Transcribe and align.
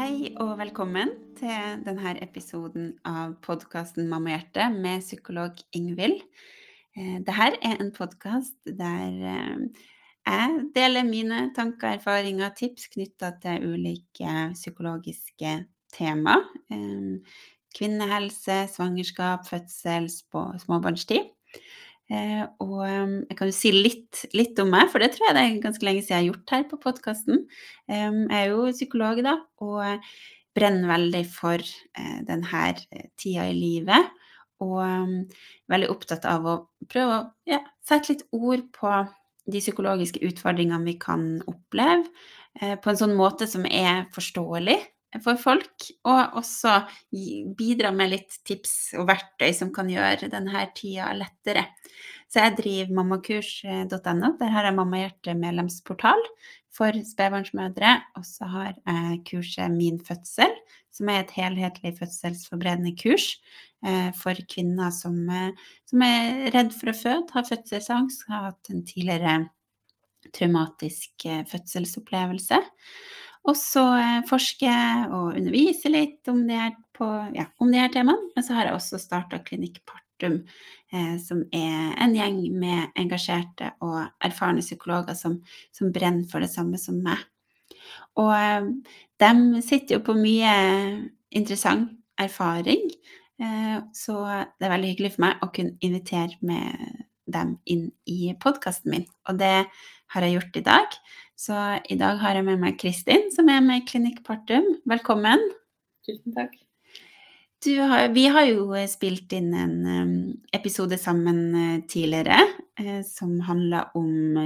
Hei 0.00 0.30
og 0.40 0.56
velkommen 0.58 1.10
til 1.36 1.82
denne 1.84 2.14
episoden 2.24 2.94
av 3.04 3.34
podkasten 3.44 4.08
Mammahjerte 4.08 4.70
med 4.72 5.02
psykolog 5.04 5.58
Ingvild. 5.76 6.22
Eh, 6.96 7.18
Dette 7.20 7.50
er 7.60 7.78
en 7.82 7.92
podkast 7.92 8.56
der 8.64 9.18
eh, 9.34 9.86
jeg 10.26 10.64
deler 10.74 11.06
mine 11.08 11.40
tanker, 11.56 11.96
erfaringer, 11.98 12.50
og 12.50 12.56
tips 12.58 12.88
knytta 12.92 13.32
til 13.42 13.64
ulike 13.72 14.34
psykologiske 14.54 15.54
tema. 15.96 16.36
Eh, 17.70 17.76
Kvinnehelse, 17.78 18.68
svangerskap, 18.74 19.46
fødsel, 19.48 20.08
småbarnstid. 20.10 21.30
Eh, 22.10 22.46
Og 22.60 22.82
eh, 22.86 23.22
jeg 23.28 23.36
kan 23.38 23.48
jo 23.48 23.54
si 23.54 23.72
litt, 23.72 24.26
litt 24.34 24.58
om 24.58 24.70
meg, 24.70 24.90
for 24.90 24.98
det 24.98 25.12
tror 25.14 25.28
jeg 25.28 25.36
det 25.36 25.44
er 25.44 25.62
ganske 25.62 25.84
lenge 25.86 26.02
siden 26.02 26.16
jeg 26.16 26.24
har 26.24 26.34
gjort 26.34 26.50
her 26.50 26.64
på 26.70 26.80
podkasten. 26.82 27.46
Jeg 27.88 28.26
er 28.30 28.50
jo 28.50 28.70
psykolog, 28.72 29.22
da, 29.22 29.38
og 29.62 30.02
brenner 30.56 30.90
veldig 30.90 31.22
for 31.30 31.62
eh, 31.62 32.18
denne 32.26 32.74
tida 33.16 33.46
i 33.48 33.54
livet. 33.54 34.10
Og 34.60 34.76
um, 34.76 35.12
veldig 35.72 35.88
opptatt 35.88 36.26
av 36.28 36.44
å 36.44 36.54
prøve 36.90 37.14
å 37.14 37.20
ja, 37.48 37.62
sette 37.86 38.12
litt 38.12 38.26
ord 38.36 38.66
på 38.76 38.90
de 39.50 39.62
psykologiske 39.62 40.20
utfordringene 40.26 40.84
vi 40.84 40.98
kan 41.00 41.38
oppleve, 41.48 42.04
eh, 42.60 42.74
på 42.76 42.90
en 42.90 42.98
sånn 43.00 43.16
måte 43.16 43.48
som 43.48 43.64
er 43.64 44.04
forståelig 44.12 44.76
for 45.24 45.38
folk, 45.40 45.88
og 46.06 46.38
også 46.38 46.76
bidra 47.58 47.90
med 47.94 48.12
litt 48.12 48.38
tips 48.46 48.94
og 49.00 49.08
verktøy 49.10 49.50
som 49.56 49.72
kan 49.74 49.90
gjøre 49.90 50.30
denne 50.30 50.64
tida 50.76 51.10
lettere. 51.16 51.66
Så 52.30 52.44
jeg 52.44 52.58
driver 52.60 52.94
mammakurs.no. 52.94 54.34
Der 54.38 54.52
har 54.54 54.68
jeg 54.68 54.76
Mammahjerte 54.76 55.34
medlemsportal 55.34 56.20
for 56.70 56.94
spedbarnsmødre. 56.94 57.96
Og 58.20 58.26
så 58.26 58.46
har 58.52 58.74
jeg 58.76 59.22
kurset 59.26 59.74
Min 59.74 59.98
fødsel, 60.06 60.54
som 60.94 61.10
er 61.10 61.24
et 61.24 61.34
helhetlig 61.34 61.96
fødselsforberedende 61.98 62.94
kurs 63.02 63.32
eh, 63.82 64.10
for 64.14 64.38
kvinner 64.52 64.94
som, 64.94 65.18
eh, 65.26 65.50
som 65.90 66.06
er 66.06 66.52
redd 66.54 66.70
for 66.76 66.92
å 66.92 66.96
føde, 66.96 67.26
har 67.34 67.48
fødselsangst, 67.50 68.28
har 68.30 68.50
hatt 68.52 68.70
en 68.70 68.86
tidligere 68.86 69.36
traumatisk 70.36 71.26
eh, 71.26 71.42
fødselsopplevelse. 71.50 72.62
Og 73.48 73.56
så 73.56 73.84
eh, 73.96 74.20
forsker 74.28 75.08
og 75.08 75.36
underviser 75.38 75.94
litt 75.94 76.28
om 76.30 76.42
de 76.48 76.58
her, 76.58 76.74
på, 76.96 77.08
ja, 77.36 77.46
her 77.48 77.92
temaene. 77.94 78.30
Men 78.34 78.46
så 78.46 78.56
har 78.56 78.68
jeg 78.68 78.76
også 78.76 79.00
starta 79.00 79.40
Klinikk 79.46 79.80
Partum, 79.88 80.42
eh, 80.92 81.14
som 81.22 81.42
er 81.56 81.94
en 82.04 82.16
gjeng 82.16 82.42
med 82.60 82.90
engasjerte 83.00 83.72
og 83.86 84.02
erfarne 84.26 84.64
psykologer 84.64 85.16
som, 85.16 85.38
som 85.72 85.92
brenner 85.94 86.28
for 86.30 86.44
det 86.44 86.52
samme 86.52 86.80
som 86.80 87.00
meg. 87.04 87.22
Og 88.20 88.34
eh, 88.36 88.68
de 89.22 89.62
sitter 89.64 89.98
jo 89.98 90.04
på 90.04 90.18
mye 90.18 90.52
interessant 91.30 91.96
erfaring, 92.20 92.90
eh, 93.40 93.78
så 93.96 94.18
det 94.58 94.66
er 94.66 94.74
veldig 94.74 94.92
hyggelig 94.92 95.14
for 95.16 95.24
meg 95.24 95.46
å 95.46 95.52
kunne 95.54 95.78
invitere 95.80 96.36
med 96.44 97.06
dem 97.30 97.56
inn 97.70 97.88
i 98.10 98.34
podkasten 98.42 98.92
min. 98.92 99.08
Og 99.30 99.38
det 99.40 99.64
har 100.10 100.26
jeg 100.26 100.36
gjort 100.36 100.58
i 100.58 100.66
dag. 100.66 100.96
Så 101.40 101.56
i 101.88 101.96
dag 101.96 102.18
har 102.20 102.36
jeg 102.36 102.44
med 102.44 102.60
meg 102.60 102.74
Kristin, 102.76 103.30
som 103.32 103.48
er 103.48 103.62
med 103.64 103.80
i 103.80 103.84
Klinikk 103.88 104.18
Partum. 104.26 104.66
Velkommen. 104.90 105.40
Tusen 106.04 106.34
takk. 106.36 106.52
Du 107.64 107.70
har, 107.80 108.10
vi 108.12 108.26
har 108.28 108.44
jo 108.44 108.76
spilt 108.88 109.32
inn 109.32 109.48
en 109.56 109.72
um, 109.86 110.12
episode 110.56 110.98
sammen 111.00 111.40
uh, 111.54 111.78
tidligere 111.88 112.42
som 113.08 113.32
handla 113.44 113.86
om 113.96 114.36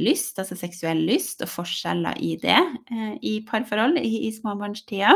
lyst, 0.00 0.40
altså 0.40 0.56
seksuell 0.56 1.04
lyst, 1.08 1.44
og 1.44 1.52
forskjeller 1.52 2.16
i 2.20 2.34
det 2.40 2.58
i 3.24 3.38
parforhold 3.48 3.96
i, 4.00 4.26
i 4.28 4.32
småbarnstida. 4.36 5.14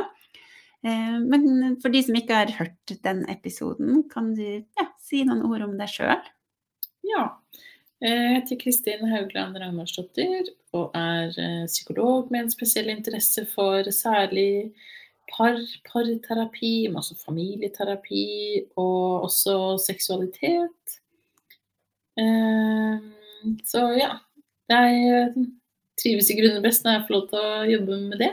Men 0.81 1.77
for 1.83 1.93
de 1.93 2.01
som 2.07 2.17
ikke 2.17 2.39
har 2.39 2.55
hørt 2.57 2.95
den 3.05 3.21
episoden, 3.29 4.07
kan 4.09 4.31
du 4.37 4.47
ja, 4.47 4.87
si 5.05 5.25
noen 5.29 5.45
ord 5.45 5.67
om 5.67 5.77
deg 5.77 5.93
sjøl? 5.93 6.33
Ja. 7.13 7.27
Jeg 8.01 8.33
heter 8.39 8.61
Kristin 8.65 9.05
Haugland 9.13 9.61
Ragnarsdottir 9.61 10.49
og 10.77 10.91
er 10.97 11.33
psykolog 11.67 12.29
med 12.33 12.41
en 12.41 12.51
spesiell 12.53 12.91
interesse 12.93 13.47
for 13.55 13.89
særlig 13.95 14.73
par, 15.31 15.57
parterapi, 15.89 16.89
men 16.89 17.01
også 17.01 17.17
familieterapi 17.25 18.27
og 18.77 19.29
også 19.29 19.55
seksualitet. 19.87 20.99
Så 23.65 23.85
ja. 23.97 24.17
Jeg 24.69 25.33
trives 26.03 26.29
i 26.31 26.37
grunnen 26.37 26.65
best 26.65 26.85
når 26.85 26.99
jeg 26.99 27.05
får 27.07 27.15
lov 27.15 27.23
til 27.31 27.39
å 27.41 27.53
jobbe 27.73 28.01
med 28.03 28.21
det. 28.21 28.33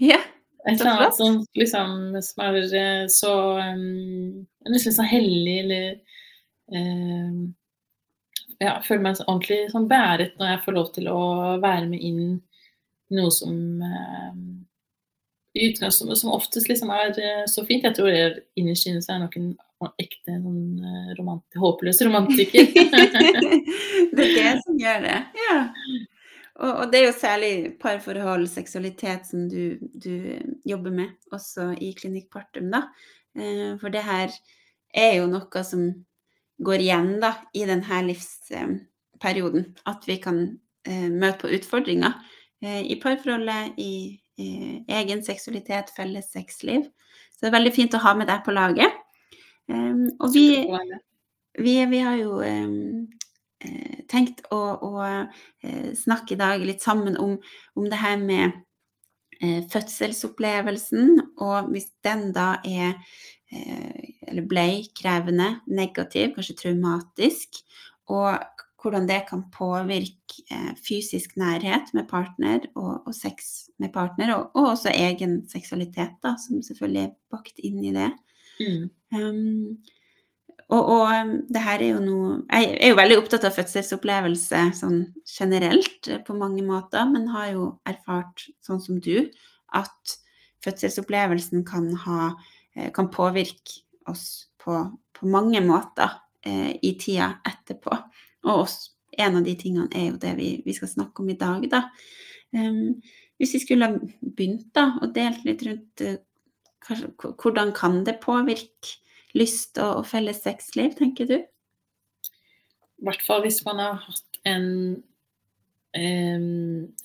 Ja, 0.00 0.20
Et 0.64 0.78
så 0.78 0.86
eller 0.86 0.94
annet 0.96 1.18
som 1.18 1.34
liksom 1.60 1.90
som 2.24 2.42
er 2.46 2.54
eh, 2.80 3.02
så 3.12 3.32
um, 3.60 4.46
Nesten 4.72 4.94
så 4.96 5.04
hellig 5.04 5.58
eller 5.60 5.90
um, 6.72 7.52
ja, 8.64 8.74
føler 8.84 9.04
meg 9.04 9.22
ordentlig 9.26 9.60
sånn 9.72 9.88
bæret 9.90 10.38
når 10.40 10.52
jeg 10.52 10.62
får 10.64 10.76
lov 10.78 10.92
til 10.96 11.10
å 11.12 11.22
være 11.62 11.88
med 11.90 12.04
inn 12.04 12.22
noe 13.14 13.30
som 13.34 13.54
um, 13.84 14.64
i 15.54 15.68
utgangspunktet 15.70 16.18
som 16.18 16.32
oftest 16.34 16.68
liksom 16.68 16.90
er 16.90 17.12
eh, 17.20 17.44
så 17.50 17.62
fint. 17.66 17.84
Jeg 17.86 17.94
tror 17.94 18.10
jeg 18.10 18.40
innerst 18.58 18.88
inne 18.90 19.02
er 19.06 19.20
noen 19.22 19.52
ekte 20.02 20.34
sånn, 20.40 20.64
eh, 20.82 21.12
romant 21.18 21.58
håpløs 21.60 22.02
romantiker. 22.02 22.72
det 24.16 24.24
er 24.24 24.34
det 24.34 24.54
som 24.64 24.80
gjør 24.80 25.06
det. 25.06 25.20
Ja. 25.44 25.60
Og, 26.54 26.70
og 26.70 26.90
det 26.90 27.00
er 27.00 27.06
jo 27.06 27.14
særlig 27.18 27.52
parforhold, 27.82 28.48
seksualitet, 28.50 29.30
som 29.30 29.46
du, 29.50 29.78
du 29.94 30.42
jobber 30.66 30.94
med, 30.94 31.14
også 31.34 31.70
i 31.78 31.92
Klinikk 31.98 32.32
Partum, 32.34 32.72
da. 32.74 32.88
Eh, 33.38 33.76
For 33.78 33.94
det 33.94 34.02
her 34.06 34.34
er 34.94 35.16
jo 35.20 35.30
noe 35.30 35.64
som 35.66 35.86
går 36.58 36.82
igjen 36.84 37.14
da, 37.22 37.34
i 37.54 37.64
denne 37.68 38.02
livsperioden. 38.08 39.66
At 39.90 40.06
vi 40.08 40.18
kan 40.22 40.44
eh, 40.86 41.08
møte 41.10 41.44
på 41.44 41.54
utfordringer 41.56 42.14
eh, 42.64 42.82
i 42.86 42.98
parforholdet, 43.02 43.78
i, 43.80 44.20
eh, 44.38 44.76
egen 45.00 45.24
seksualitet, 45.26 45.92
felles 45.96 46.30
sexliv. 46.32 46.86
Så 47.34 47.44
det 47.44 47.50
er 47.50 47.58
veldig 47.58 47.74
fint 47.74 47.96
å 47.96 48.02
ha 48.04 48.14
med 48.18 48.30
deg 48.30 48.44
på 48.46 48.54
laget. 48.54 49.00
Um, 49.66 50.10
og 50.20 50.34
vi, 50.34 50.60
vi, 51.56 51.74
vi 51.88 52.00
har 52.04 52.18
jo 52.20 52.36
um, 52.44 53.06
eh, 53.64 54.02
tenkt 54.10 54.44
å, 54.52 54.60
å 54.76 54.92
eh, 55.06 55.90
snakke 55.96 56.36
i 56.36 56.40
dag 56.40 56.64
litt 56.64 56.84
sammen 56.84 57.16
om, 57.20 57.38
om 57.78 57.88
det 57.88 58.00
her 58.02 58.18
med 58.20 58.58
eh, 59.40 59.62
fødselsopplevelsen, 59.72 61.16
og 61.40 61.72
hvis 61.72 61.88
den 62.04 62.28
da 62.36 62.58
er 62.60 62.92
eh, 62.92 63.14
eller 63.54 64.46
ble 64.48 64.66
krevende, 64.96 65.50
negativ, 65.70 66.32
kanskje 66.34 66.56
traumatisk, 66.58 67.60
og 68.10 68.40
hvordan 68.84 69.08
det 69.08 69.22
kan 69.28 69.46
påvirke 69.52 70.44
eh, 70.52 70.72
fysisk 70.88 71.36
nærhet 71.40 71.88
med 71.96 72.08
partner 72.08 72.66
og, 72.74 73.06
og 73.06 73.14
sex 73.16 73.68
med 73.80 73.92
partner, 73.94 74.34
og, 74.34 74.50
og 74.54 74.74
også 74.74 74.92
egen 74.92 75.40
seksualitet, 75.48 76.18
da, 76.22 76.34
som 76.40 76.62
selvfølgelig 76.62 77.02
er 77.06 77.14
bakt 77.32 77.62
inn 77.64 77.80
i 77.84 77.94
det. 77.94 78.10
Mm. 78.60 78.90
Um, 79.14 79.78
og, 80.68 80.82
og 80.82 81.06
um, 81.08 81.32
det 81.52 81.62
her 81.64 81.82
er 81.82 81.88
jo 81.96 82.02
noe 82.04 82.36
Jeg 82.46 82.76
er 82.78 82.92
jo 82.92 82.98
veldig 83.00 83.16
opptatt 83.18 83.46
av 83.48 83.56
fødselsopplevelse 83.56 84.60
sånn 84.78 85.00
generelt 85.28 86.10
eh, 86.10 86.20
på 86.24 86.36
mange 86.38 86.64
måter, 86.66 87.08
men 87.08 87.32
har 87.32 87.54
jo 87.54 87.70
erfart, 87.88 88.48
sånn 88.64 88.82
som 88.84 89.00
du, 89.00 89.30
at 89.74 90.18
fødselsopplevelsen 90.64 91.64
kan 91.68 91.88
ha 92.04 92.20
eh, 92.32 92.52
kan 92.94 93.10
påvirke 93.12 93.84
oss 94.10 94.48
på, 94.58 94.98
på 95.12 95.28
mange 95.30 95.60
måter 95.64 96.10
eh, 96.46 96.74
i 96.82 96.94
tida 97.00 97.34
etterpå. 97.46 97.96
Og 98.48 98.64
oss, 98.64 98.78
en 99.18 99.38
av 99.38 99.46
de 99.46 99.54
tingene 99.58 99.88
er 99.94 100.10
jo 100.10 100.20
det 100.20 100.34
vi, 100.38 100.48
vi 100.66 100.74
skal 100.76 100.90
snakke 100.90 101.22
om 101.22 101.30
i 101.30 101.38
dag, 101.38 101.64
da. 101.70 101.86
Um, 102.54 103.00
hvis 103.38 103.56
vi 103.56 103.60
skulle 103.64 103.88
ha 103.88 103.96
begynt 104.22 104.68
da, 104.76 104.92
og 105.02 105.14
delt 105.16 105.42
litt 105.46 105.64
rundt 105.66 106.04
uh, 106.06 106.18
hvordan 107.40 107.72
kan 107.74 108.02
det 108.06 108.20
påvirke 108.22 108.98
lyst 109.34 109.80
og, 109.82 110.02
og 110.02 110.06
felles 110.06 110.42
sexliv, 110.44 110.92
tenker 110.98 111.28
du? 111.30 111.38
I 112.94 113.08
hvert 113.08 113.24
fall 113.26 113.42
hvis 113.44 113.62
man 113.66 113.80
har 113.82 113.98
hatt 114.04 114.38
en, 114.48 114.68
en, 115.98 116.46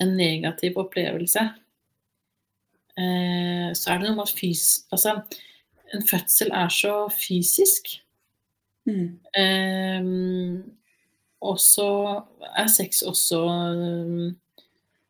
en 0.00 0.14
negativ 0.16 0.78
opplevelse. 0.80 1.42
Eh, 3.00 3.70
så 3.76 3.90
er 3.90 4.00
det 4.00 4.08
noe 4.10 4.18
med 4.18 4.28
at 4.28 4.36
fys 4.36 4.64
altså, 4.92 5.16
en 5.94 6.04
fødsel 6.06 6.52
er 6.54 6.68
så 6.72 6.94
fysisk. 7.14 7.96
Mm. 8.88 9.18
Um, 9.36 10.62
og 11.40 11.58
så 11.60 11.88
er 12.56 12.68
sex 12.72 13.02
også 13.06 13.38
um, 13.44 14.30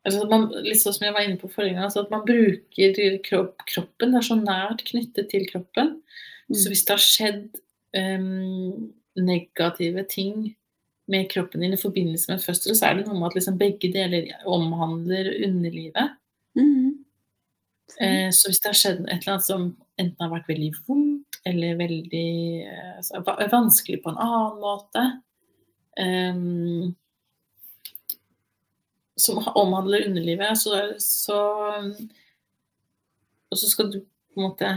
altså 0.05 0.25
man, 0.29 0.47
Litt 0.65 0.81
sånn 0.81 0.95
som 0.95 1.05
jeg 1.07 1.15
var 1.15 1.25
inne 1.25 1.39
på 1.39 1.49
forrige 1.51 1.75
gang, 1.75 1.87
altså 1.87 2.03
at 2.05 2.11
man 2.13 2.25
bruker 2.27 3.19
kropp, 3.25 3.65
kroppen. 3.69 4.13
Det 4.13 4.21
er 4.21 4.27
så 4.27 4.37
nært 4.39 4.85
knyttet 4.89 5.31
til 5.33 5.47
kroppen. 5.49 5.99
Så 6.51 6.67
Mm. 6.67 6.71
hvis 6.71 6.83
det 6.83 6.95
har 6.95 7.05
skjedd 7.05 7.61
um, 7.95 8.91
negative 9.15 10.03
ting 10.09 10.55
med 11.07 11.29
kroppen 11.31 11.61
din 11.61 11.73
i 11.73 11.79
forbindelse 11.79 12.31
med 12.31 12.43
fødsel, 12.43 12.75
så 12.75 12.89
er 12.89 12.97
det 12.97 13.07
noe 13.07 13.19
med 13.19 13.29
at 13.31 13.37
liksom 13.39 13.57
begge 13.59 13.91
deler 13.93 14.27
omhandler 14.45 15.31
underlivet. 15.45 16.17
Mm. 16.55 17.05
Sant. 17.91 18.07
Eh, 18.07 18.29
så 18.31 18.49
hvis 18.49 18.61
det 18.61 18.71
har 18.71 18.79
skjedd 18.79 19.03
et 19.05 19.21
eller 19.21 19.33
annet 19.35 19.45
som 19.47 19.67
enten 19.99 20.23
har 20.23 20.31
vært 20.31 20.49
veldig 20.51 20.71
vondt, 20.87 21.39
eller 21.47 21.77
veldig 21.79 22.31
eh, 22.69 22.97
altså, 22.97 23.21
vanskelig 23.51 24.01
på 24.03 24.11
en 24.11 24.19
annen 24.21 24.59
måte 24.61 25.05
um, 25.97 26.91
Som 29.17 29.41
omhandler 29.57 30.05
underlivet, 30.07 30.59
så, 30.61 30.83
så 31.01 31.39
Og 33.49 33.57
så 33.57 33.71
skal 33.71 33.89
du 33.89 33.99
på 34.03 34.37
en 34.37 34.45
måte 34.45 34.69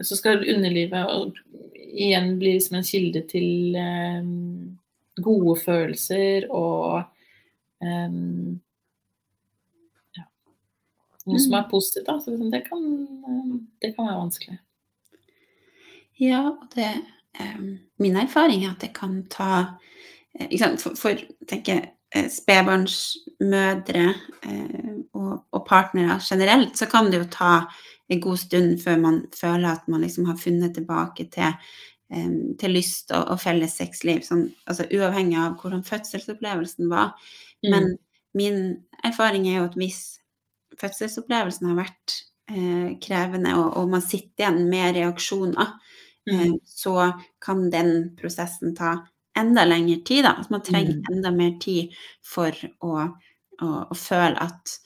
Så 0.00 0.16
skal 0.16 0.40
underlivet 0.40 1.36
igjen 1.84 2.38
bli 2.40 2.56
som 2.64 2.80
en 2.80 2.88
kilde 2.88 3.22
til 3.28 3.76
um, 3.76 4.78
gode 5.20 5.60
følelser 5.60 6.48
og 6.50 7.04
ja, 7.84 8.08
noe 11.26 11.40
som 11.40 11.52
Mm. 11.52 11.58
er 11.58 11.70
positivt. 11.70 12.06
Da. 12.06 12.18
Så 12.20 12.30
liksom, 12.30 12.50
det, 12.50 12.62
kan, 12.68 13.68
det 13.80 13.94
kan 13.96 14.06
være 14.06 14.20
vanskelig. 14.20 14.58
Ja, 16.20 16.42
og 16.50 16.68
det 16.74 16.90
eh, 17.40 17.60
Min 17.98 18.16
erfaring 18.16 18.64
er 18.64 18.70
at 18.74 18.80
det 18.80 18.92
kan 18.94 19.24
ta 19.30 19.78
eh, 20.38 20.76
For, 20.78 20.94
for 20.96 21.18
tenker 21.50 21.88
eh, 22.14 22.28
spedbarnsmødre 22.30 24.04
eh, 24.44 24.92
og, 25.14 25.44
og 25.50 25.66
partnere 25.66 26.20
generelt, 26.22 26.76
så 26.78 26.86
kan 26.86 27.10
det 27.10 27.18
jo 27.18 27.30
ta 27.30 27.54
en 28.12 28.20
god 28.20 28.36
stund 28.36 28.78
før 28.84 28.96
man 29.00 29.22
føler 29.34 29.68
at 29.72 29.88
man 29.88 30.00
liksom 30.04 30.24
har 30.28 30.36
funnet 30.36 30.74
tilbake 30.74 31.24
til, 31.32 31.54
eh, 32.12 32.30
til 32.60 32.70
lyst 32.76 33.10
og, 33.10 33.24
og 33.32 33.40
felles 33.40 33.72
sexliv, 33.80 34.20
sånn, 34.22 34.50
altså 34.66 34.86
uavhengig 34.92 35.38
av 35.40 35.56
hvordan 35.60 35.84
fødselsopplevelsen 35.84 36.90
var. 36.90 37.14
Men 37.64 37.96
min 38.34 38.76
erfaring 39.04 39.48
er 39.48 39.58
jo 39.62 39.64
at 39.70 39.78
hvis 39.80 40.20
fødselsopplevelsen 40.80 41.68
har 41.70 41.78
vært 41.84 42.14
eh, 42.50 42.94
krevende, 43.02 43.54
og, 43.56 43.76
og 43.80 43.90
man 43.94 44.02
sitter 44.04 44.44
igjen 44.44 44.62
med 44.70 44.96
reaksjoner, 45.00 45.74
eh, 46.30 46.44
Mm. 46.46 46.54
så 46.64 47.12
kan 47.44 47.66
den 47.70 48.16
prosessen 48.16 48.74
ta 48.76 48.94
enda 49.36 49.64
lengre 49.68 49.98
tid. 50.06 50.24
Da. 50.24 50.30
Altså 50.38 50.50
man 50.54 50.62
trenger 50.64 50.94
Mm. 50.94 51.02
enda 51.12 51.30
mer 51.30 51.58
tid 51.60 51.92
for 52.24 52.50
å, 52.80 52.92
å, 53.60 53.68
å 53.90 53.94
føle 53.98 54.38
at 54.40 54.76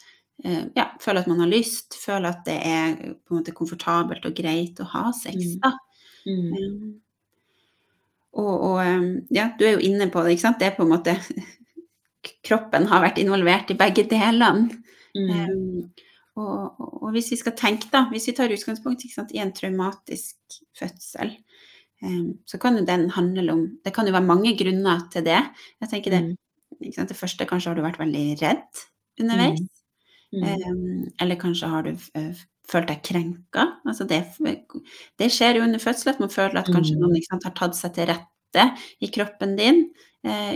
eh, 0.44 0.64
ja, 0.74 0.88
føle 1.00 1.20
at 1.20 1.28
man 1.30 1.40
har 1.40 1.50
lyst, 1.52 1.94
føle 1.94 2.28
at 2.28 2.44
det 2.46 2.56
er 2.66 2.96
på 2.96 3.34
en 3.34 3.38
måte 3.40 3.54
komfortabelt 3.54 4.26
og 4.26 4.34
greit 4.34 4.80
å 4.80 4.88
ha 4.94 5.12
sex. 5.12 5.36
Mm. 5.36 5.60
Da. 5.62 5.72
Mm. 6.26 6.52
Um, 6.58 7.00
og, 8.38 8.54
og 8.72 8.80
um, 8.86 9.06
ja, 9.34 9.48
du 9.58 9.64
er 9.66 9.76
jo 9.78 9.86
inne 9.88 10.10
på 10.12 10.22
det, 10.24 10.34
ikke 10.36 10.46
sant. 10.48 10.58
Det 10.60 10.66
er 10.72 10.76
på 10.76 10.84
en 10.86 10.92
måte 10.92 11.16
Kroppen 12.48 12.86
har 12.90 13.02
vært 13.04 13.18
involvert 13.22 13.70
i 13.70 13.76
begge 13.78 14.04
delene. 14.10 14.74
Mm. 15.18 15.30
Um, 15.50 16.08
og, 16.38 16.80
og, 17.02 17.08
hvis 17.16 17.32
vi 17.32 17.36
skal 17.40 17.56
tenke, 17.58 17.88
da, 17.92 18.04
hvis 18.12 18.28
vi 18.30 18.36
tar 18.38 18.52
utgangspunkt 18.54 19.02
sant, 19.10 19.32
i 19.34 19.40
en 19.42 19.50
traumatisk 19.52 20.58
fødsel, 20.78 21.32
um, 22.02 22.36
så 22.46 22.60
kan 22.62 22.78
jo 22.78 22.84
den 22.86 23.08
handle 23.10 23.52
om 23.56 23.64
Det 23.84 23.92
kan 23.94 24.06
jo 24.06 24.14
være 24.14 24.28
mange 24.28 24.54
grunner 24.58 25.02
til 25.12 25.24
det. 25.26 25.40
Jeg 25.80 25.90
tenker 25.90 26.14
det, 26.14 26.22
Mm. 26.28 26.36
ikke 26.84 26.94
sant, 27.00 27.08
det 27.10 27.16
første 27.18 27.46
kanskje 27.48 27.70
har 27.72 27.74
du 27.74 27.82
vært 27.82 27.98
veldig 27.98 28.26
redd 28.42 28.84
underveis. 29.20 29.66
Mm. 30.32 30.44
Um, 30.44 31.12
eller 31.20 31.36
kanskje 31.40 31.68
har 31.72 31.82
du 31.82 31.90
uh, 31.96 32.34
følt 32.68 32.88
deg 32.88 33.02
krenka. 33.02 33.64
Altså 33.88 34.04
det, 34.06 34.20
det 35.18 35.30
skjer 35.32 35.56
jo 35.58 35.64
under 35.64 35.80
fødsel 35.82 36.12
at 36.12 36.20
man 36.20 36.30
føler 36.30 36.60
at 36.60 36.68
kanskje 36.70 36.94
Mm. 36.96 37.00
noen 37.02 37.16
ikke 37.16 37.32
sant, 37.32 37.44
har 37.48 37.56
tatt 37.56 37.74
seg 37.74 37.94
til 37.96 38.06
rette 38.12 38.66
i 39.00 39.08
kroppen 39.10 39.56
din. 39.56 39.88
Eh, 40.26 40.54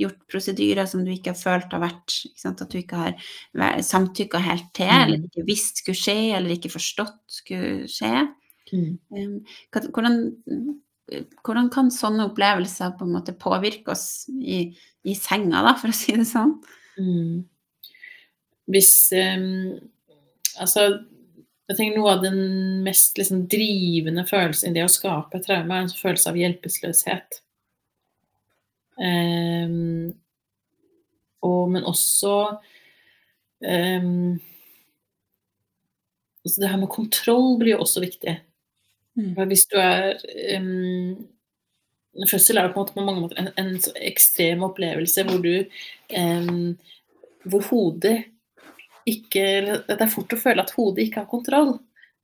gjort 0.00 0.22
prosedyrer 0.32 0.86
som 0.88 1.02
du 1.04 1.10
ikke 1.12 1.34
har 1.34 1.36
følt 1.36 1.74
har 1.74 1.82
vært 1.82 2.14
At 2.48 2.62
du 2.72 2.78
ikke 2.78 2.96
har 2.96 3.82
samtykka 3.84 4.40
helt 4.40 4.70
til, 4.72 4.88
Mm. 4.88 5.02
eller 5.04 5.18
ikke 5.28 5.44
visst 5.46 5.82
skulle 5.82 6.00
skje, 6.00 6.34
eller 6.36 6.56
ikke 6.56 6.72
forstått 6.72 7.18
skulle 7.28 7.88
skje. 7.92 8.28
Mm. 8.72 9.44
Hvordan, 9.70 10.16
hvordan 11.44 11.68
kan 11.70 11.90
sånne 11.90 12.30
opplevelser 12.30 12.96
på 12.96 13.04
en 13.04 13.12
måte 13.12 13.36
påvirke 13.36 13.92
oss 13.92 14.26
i, 14.32 14.74
i 15.04 15.14
senga, 15.14 15.60
da, 15.62 15.74
for 15.76 15.92
å 15.92 15.92
si 15.96 16.16
det 16.16 16.24
sånn? 16.26 16.56
Mm. 16.98 17.44
Hvis 18.72 19.12
um, 19.12 19.78
Altså, 20.60 21.04
jeg 21.68 21.76
tenker 21.78 21.96
noe 21.98 22.10
av 22.16 22.22
den 22.24 22.82
mest 22.84 23.16
liksom, 23.16 23.46
drivende 23.48 24.24
følelsen 24.28 24.70
i 24.70 24.74
det 24.76 24.84
å 24.84 24.90
skape 24.92 25.40
traume, 25.40 25.72
er 25.72 25.86
en 25.86 25.88
følelse 25.88 26.28
av 26.28 26.36
hjelpeløshet. 26.36 27.38
Em, 29.02 30.12
og, 31.42 31.70
men 31.74 31.86
også 31.90 32.34
um, 33.66 34.38
altså 36.44 36.62
Det 36.62 36.70
her 36.70 36.78
med 36.78 36.92
kontroll 36.92 37.56
blir 37.58 37.74
jo 37.74 37.82
også 37.82 38.02
viktig. 38.04 38.36
Mm. 39.18 39.34
Hvis 39.50 39.66
du 39.68 39.76
er 39.80 40.14
um, 40.58 41.16
Fødsel 42.28 42.60
er 42.60 42.68
på 42.68 42.76
en 42.76 42.82
måte 42.82 42.94
på 42.94 43.04
mange 43.04 43.22
måter 43.24 43.40
en, 43.40 43.50
en 43.60 43.74
så 43.80 43.92
ekstrem 44.04 44.62
opplevelse 44.66 45.24
hvor 45.28 45.40
du 45.42 45.54
Hvor 47.48 47.64
hodet 47.70 48.18
ikke 49.08 49.44
Det 49.88 49.96
er 49.98 50.12
fort 50.12 50.34
å 50.36 50.38
føle 50.38 50.62
at 50.62 50.74
hodet 50.76 51.08
ikke 51.08 51.24
har 51.24 51.30
kontroll. 51.30 51.72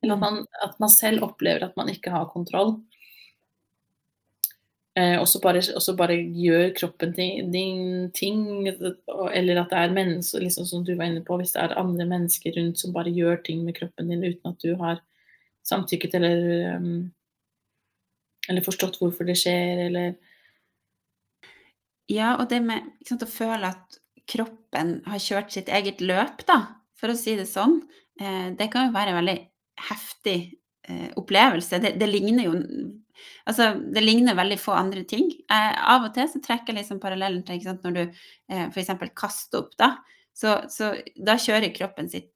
Eller 0.03 0.15
at 0.15 0.21
man, 0.23 0.37
at 0.63 0.77
man 0.79 0.93
selv 0.93 1.25
opplever 1.27 1.65
at 1.67 1.77
man 1.77 1.89
ikke 1.91 2.13
har 2.15 2.29
kontroll. 2.31 2.77
Eh, 4.99 5.15
og 5.21 5.29
så 5.31 5.39
bare, 5.43 5.61
også, 5.77 5.93
bare 5.99 6.17
gjør 6.17 6.73
kroppen 6.75 7.13
din, 7.15 7.53
din 7.53 8.09
ting, 8.17 8.67
eller 8.67 9.61
at 9.61 9.71
det 9.71 9.83
er 9.83 9.95
mennesker, 9.95 10.43
liksom 10.43 10.67
som 10.67 10.83
du 10.87 10.95
var 10.97 11.11
inne 11.11 11.23
på, 11.27 11.37
hvis 11.39 11.53
det 11.55 11.61
er 11.63 11.77
andre 11.79 12.07
mennesker 12.09 12.57
rundt 12.57 12.81
som 12.81 12.95
bare 12.97 13.13
gjør 13.15 13.39
ting 13.47 13.63
med 13.67 13.77
kroppen 13.77 14.11
din 14.11 14.25
uten 14.25 14.51
at 14.51 14.65
du 14.65 14.75
har 14.81 15.03
samtykket 15.69 16.17
eller 16.17 16.41
um, 16.81 16.91
eller 18.49 18.65
forstått 18.65 18.97
hvorfor 18.99 19.29
det 19.29 19.37
skjer, 19.39 19.85
eller 19.89 20.17
Ja, 22.09 22.35
og 22.41 22.49
det 22.49 22.63
med 22.65 22.87
sant, 23.05 23.23
å 23.23 23.29
føle 23.29 23.69
at 23.69 23.99
kroppen 24.29 24.99
har 25.07 25.21
kjørt 25.21 25.53
sitt 25.53 25.69
eget 25.69 26.01
løp, 26.01 26.41
da, 26.49 26.63
for 26.97 27.13
å 27.13 27.19
si 27.19 27.37
det 27.37 27.47
sånn, 27.51 27.83
eh, 28.21 28.49
det 28.57 28.71
kan 28.73 28.89
jo 28.89 28.97
være 28.97 29.13
en 29.13 29.21
veldig 29.21 29.37
heftig 29.91 30.39
eh, 30.89 31.11
opplevelse. 31.21 31.81
Det, 31.85 31.93
det 32.01 32.09
ligner 32.09 32.49
jo 32.49 32.57
Altså, 33.49 33.71
det 33.95 34.03
ligner 34.05 34.37
veldig 34.39 34.59
få 34.61 34.73
andre 34.79 35.05
ting. 35.09 35.31
Eh, 35.51 35.77
av 35.95 36.05
og 36.09 36.15
til 36.17 36.29
så 36.31 36.41
trekker 36.45 36.73
jeg 36.75 36.83
liksom 36.83 37.01
parallellen 37.03 37.45
til 37.49 37.61
sant, 37.65 37.85
når 37.87 37.95
du 37.99 38.03
eh, 38.05 38.67
f.eks. 38.71 38.91
kaster 39.19 39.63
opp, 39.65 39.77
da. 39.81 39.95
Så, 40.39 40.59
så 40.71 40.93
da 41.27 41.35
kjører 41.41 41.73
kroppen 41.75 42.07
sitt, 42.13 42.29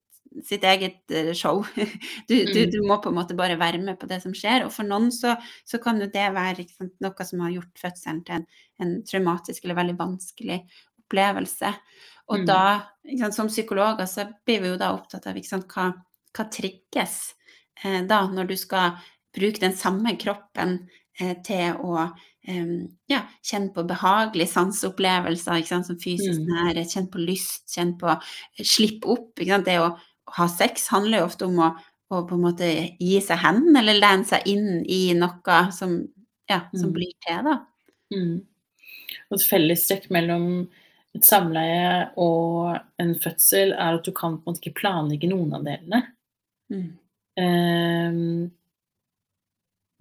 sitt 0.43 0.65
eget 0.65 1.13
eh, 1.15 1.33
show. 1.39 1.61
Du, 2.29 2.35
du, 2.35 2.61
Mm. 2.65 2.71
du 2.73 2.79
må 2.89 2.97
på 3.03 3.11
en 3.13 3.19
måte 3.21 3.37
bare 3.39 3.59
være 3.61 3.79
med 3.83 3.99
på 4.01 4.09
det 4.11 4.23
som 4.25 4.33
skjer. 4.35 4.65
Og 4.67 4.73
for 4.75 4.89
noen 4.89 5.11
så, 5.15 5.37
så 5.69 5.79
kan 5.83 6.01
jo 6.01 6.09
det 6.11 6.29
være 6.35 6.65
sant, 6.71 6.95
noe 7.05 7.27
som 7.29 7.41
har 7.45 7.53
gjort 7.55 7.79
fødselen 7.85 8.25
til 8.27 8.41
en, 8.41 8.47
en 8.83 8.97
traumatisk 9.07 9.65
eller 9.65 9.79
veldig 9.83 9.99
vanskelig 10.01 10.63
opplevelse. 11.05 11.75
Og 12.33 12.39
Mm. 12.41 12.47
da, 12.47 12.61
sant, 13.21 13.35
som 13.35 13.49
psykologer, 13.51 14.07
så 14.07 14.25
blir 14.47 14.63
vi 14.63 14.69
jo 14.73 14.77
da 14.81 14.93
opptatt 14.95 15.27
av 15.29 15.39
sant, 15.45 15.67
hva, 15.75 15.91
hva 16.33 16.45
trigges 16.55 17.35
eh, 17.85 18.01
da, 18.09 18.23
når 18.33 18.49
du 18.49 18.57
skal 18.57 18.95
bruke 19.37 19.61
den 19.63 19.75
samme 19.77 20.17
kroppen 20.21 20.79
eh, 21.21 21.35
til 21.47 21.79
å 21.81 21.97
eh, 22.49 22.73
ja, 23.13 23.21
kjenne 23.45 23.73
på 23.75 23.85
behagelige 23.89 24.51
sanseopplevelser, 24.53 25.63
som 25.69 25.99
fysisk 26.01 26.41
Mm. 26.41 26.51
nærhet, 26.53 26.93
kjenne 26.93 27.11
på 27.13 27.23
lyst, 27.23 27.65
kjenne 27.75 27.99
på 28.01 28.17
slippe 28.63 29.09
opp. 29.13 29.33
Det 29.41 29.79
å 29.81 29.93
ha 30.37 30.47
sex 30.49 30.89
handler 30.93 31.19
jo 31.23 31.25
ofte 31.31 31.47
om 31.47 31.59
å, 31.61 31.73
å 32.13 32.23
på 32.29 32.35
en 32.37 32.45
måte 32.47 32.69
gi 33.01 33.21
seg 33.21 33.39
hen, 33.43 33.65
eller 33.77 33.99
lene 34.01 34.25
seg 34.29 34.47
inn 34.47 34.83
i 34.87 35.13
noe 35.15 35.59
som, 35.73 35.99
ja, 36.49 36.63
som 36.75 36.91
Mm. 36.91 36.95
blir 36.97 37.13
til, 37.27 37.45
da. 37.45 37.59
mm. 38.15 38.41
Og 39.31 39.37
et 39.39 39.45
fellestrekk 39.49 40.11
mellom 40.11 40.69
et 41.15 41.25
samleie 41.25 42.11
og 42.17 42.79
en 42.99 43.15
fødsel 43.21 43.73
er 43.73 43.99
at 43.99 44.05
du 44.05 44.13
kan 44.13 44.39
på 44.39 44.49
en 44.49 44.55
måte 44.55 44.61
ikke 44.63 44.79
planlegge 44.81 45.29
noen 45.29 45.53
av 45.55 45.65
delene. 45.67 46.01
Mm. 46.73 46.87
Ehm, 47.37 48.51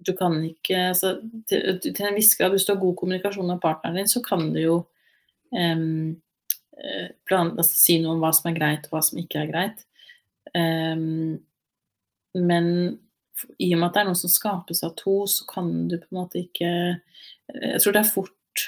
du 0.06 0.12
kan 0.18 0.36
ikke 0.44 0.88
altså, 0.90 1.14
til, 1.48 1.78
til 1.82 2.06
en 2.08 2.18
viss 2.18 2.34
grad, 2.38 2.54
hvis 2.54 2.66
du 2.66 2.74
har 2.74 2.82
god 2.82 2.96
kommunikasjon 2.98 3.48
med 3.48 3.62
partneren 3.62 4.00
din, 4.00 4.10
så 4.10 4.22
kan 4.24 4.48
du 4.54 4.60
jo 4.60 4.76
eh, 5.54 5.78
plan, 7.28 7.54
altså, 7.56 7.76
si 7.76 7.98
noe 8.02 8.16
om 8.16 8.22
hva 8.22 8.32
som 8.36 8.50
er 8.50 8.58
greit, 8.58 8.88
og 8.88 8.96
hva 8.96 9.02
som 9.06 9.20
ikke 9.22 9.44
er 9.44 9.50
greit. 9.52 9.86
Um, 10.52 11.38
men 12.36 12.68
i 13.62 13.70
og 13.72 13.80
med 13.80 13.88
at 13.88 13.94
det 13.94 14.02
er 14.02 14.08
noe 14.10 14.18
som 14.18 14.32
skapes 14.32 14.82
av 14.86 14.94
to, 14.98 15.22
så 15.30 15.46
kan 15.48 15.70
du 15.90 15.98
på 16.00 16.10
en 16.10 16.18
måte 16.18 16.42
ikke 16.42 16.68
Jeg 17.52 17.80
tror 17.82 17.94
det 17.94 18.00
er 18.02 18.10
fort 18.10 18.66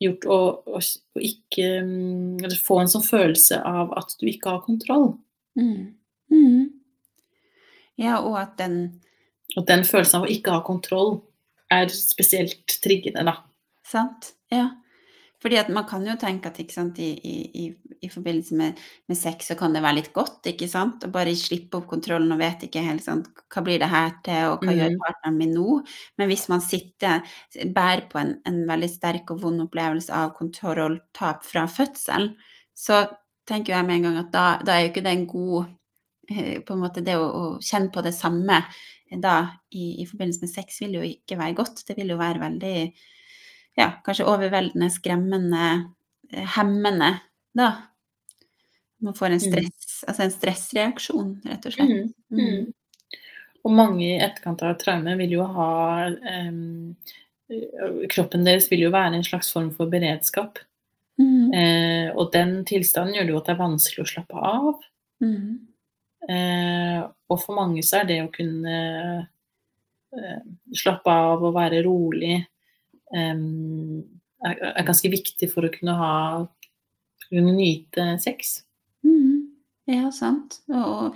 gjort 0.00 0.26
å, 0.32 0.38
å, 0.64 0.80
å 0.80 1.22
ikke 1.22 1.66
um, 1.84 2.50
få 2.64 2.80
en 2.80 2.90
sånn 2.90 3.04
følelse 3.04 3.60
av 3.66 3.92
at 3.98 4.14
du 4.20 4.26
ikke 4.30 4.54
har 4.54 4.64
kontroll. 4.64 5.12
Mm. 5.58 5.92
Mm. 6.32 6.68
Ja, 8.00 8.20
og 8.24 8.38
at 8.40 8.56
den 8.60 9.02
Og 9.58 9.66
den 9.66 9.86
følelsen 9.86 10.20
av 10.20 10.28
å 10.28 10.30
ikke 10.30 10.54
ha 10.54 10.62
kontroll 10.66 11.18
er 11.70 11.90
spesielt 11.94 12.78
triggende, 12.82 13.24
da. 13.26 13.36
Sant. 13.86 14.34
Ja. 14.52 14.68
Fordi 15.40 15.56
at 15.56 15.70
man 15.72 15.86
kan 15.88 16.04
jo 16.04 16.18
tenke 16.20 16.50
at 16.50 16.58
sant, 16.72 16.98
i, 17.00 17.14
i, 17.16 17.64
i 18.04 18.08
forbindelse 18.12 18.56
med, 18.58 18.80
med, 19.08 19.16
sex 19.16 19.48
så 19.48 19.56
kan 19.56 19.72
det 19.72 19.80
være 19.80 19.96
litt 20.02 20.10
godt, 20.12 20.44
ikke 20.50 20.68
sant, 20.68 21.06
å 21.06 21.12
bare 21.14 21.32
slippe 21.38 21.78
opp 21.78 21.86
kontrollen 21.88 22.34
og 22.34 22.42
vet 22.42 22.66
ikke 22.66 22.82
helt 22.84 23.06
sant, 23.06 23.30
hva 23.48 23.62
blir 23.64 23.80
det 23.80 23.88
her 23.88 24.12
til, 24.26 24.50
og 24.50 24.66
hva 24.66 24.74
mm. 24.74 24.76
gjør 24.82 24.98
partneren 25.00 25.40
min 25.40 25.56
nå? 25.56 25.78
Men 26.20 26.28
hvis 26.28 26.44
man 26.52 26.60
sitter, 26.64 27.24
bærer 27.72 28.04
på 28.12 28.20
en, 28.20 28.34
en 28.50 28.60
veldig 28.68 28.92
sterk 28.92 29.32
og 29.32 29.40
vond 29.46 29.64
opplevelse 29.64 30.12
av 30.12 30.34
kontrolltap 30.36 31.48
fra 31.48 31.64
fødselen, 31.72 32.34
så 32.76 33.06
tenker 33.48 33.78
jeg 33.78 33.88
med 33.88 34.00
en 34.00 34.08
gang 34.10 34.20
at 34.20 34.32
da, 34.34 34.46
da 34.60 34.76
er 34.76 34.84
jo 34.84 34.92
ikke 34.92 35.06
det 35.08 35.16
en 35.16 35.28
god 35.28 35.58
eh, 36.30 36.56
på 36.60 36.76
en 36.76 36.84
måte 36.84 37.02
Det 37.04 37.16
å, 37.18 37.24
å 37.26 37.44
kjenne 37.64 37.92
på 37.94 38.04
det 38.04 38.12
samme 38.16 38.60
da 39.18 39.36
i, 39.74 40.02
i, 40.02 40.06
forbindelse 40.06 40.44
med 40.44 40.52
sex 40.52 40.80
vil 40.82 40.98
jo 41.00 41.06
ikke 41.06 41.38
være 41.40 41.56
godt. 41.58 41.82
Det 41.88 41.96
vil 41.98 42.12
jo 42.12 42.18
være 42.20 42.42
veldig 42.42 42.74
ja, 43.78 43.88
kanskje 44.06 44.28
overveldende, 44.30 44.90
skremmende, 44.92 45.68
eh, 46.32 46.46
hemmende, 46.56 47.14
da. 47.56 47.70
Man 49.00 49.16
får 49.16 49.26
en 49.26 49.40
mm. 49.40 49.46
stress, 49.46 50.02
mm. 50.02 50.08
altså 50.08 50.22
en 50.22 50.34
stressreaksjon, 50.34 51.32
rett 51.48 51.66
og 51.66 51.74
slett. 51.74 51.94
Mm. 52.30 52.38
Mm. 52.38 53.16
Og 53.64 53.74
mange 53.76 54.04
i 54.06 54.18
etterkant 54.20 54.62
av 54.64 54.76
traume 54.80 55.16
vil 55.20 55.36
jo 55.38 55.46
ha 55.56 55.72
um, 56.08 56.94
Kroppen 58.12 58.44
deres 58.46 58.68
vil 58.70 58.84
jo 58.84 58.92
være 58.94 59.18
en 59.18 59.26
slags 59.26 59.48
form 59.50 59.72
for 59.74 59.90
beredskap. 59.90 60.60
Mm. 61.18 61.50
Eh, 61.52 62.12
og 62.14 62.30
den 62.32 62.60
tilstanden 62.68 63.16
gjør 63.16 63.26
det 63.26 63.32
jo 63.34 63.40
at 63.40 63.48
det 63.48 63.54
er 63.56 63.58
vanskelig 63.64 64.04
å 64.04 64.10
slappe 64.12 64.44
av. 64.50 64.84
Mm. 65.24 65.48
Eh, 66.28 67.00
og 67.30 67.38
for 67.40 67.56
mange 67.56 67.84
så 67.86 68.00
er 68.00 68.08
det 68.10 68.18
å 68.24 68.32
kunne 68.34 68.78
eh, 70.12 70.40
slappe 70.76 71.14
av 71.14 71.44
og 71.46 71.54
være 71.56 71.80
rolig 71.86 72.36
er, 73.10 73.38
er, 74.44 74.84
ganske 74.86 75.10
viktig 75.10 75.48
for 75.50 75.66
å 75.66 75.70
kunne 75.74 75.96
ha 75.98 76.12
kunne 77.30 77.54
nyte 77.54 78.18
sex. 78.22 78.60
Mm, 79.06 79.50
ja, 79.90 80.10
sant. 80.14 80.60
Og, 80.68 81.14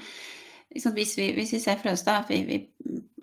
liksom, 0.74 0.94
hvis, 0.96 1.16
vi, 1.18 1.30
hvis, 1.36 1.54
vi, 1.56 1.60
ser 1.62 1.80
for 1.82 1.92
oss 1.94 2.04
da 2.06 2.20
at 2.22 2.30
vi, 2.30 2.40
vi 2.48 2.60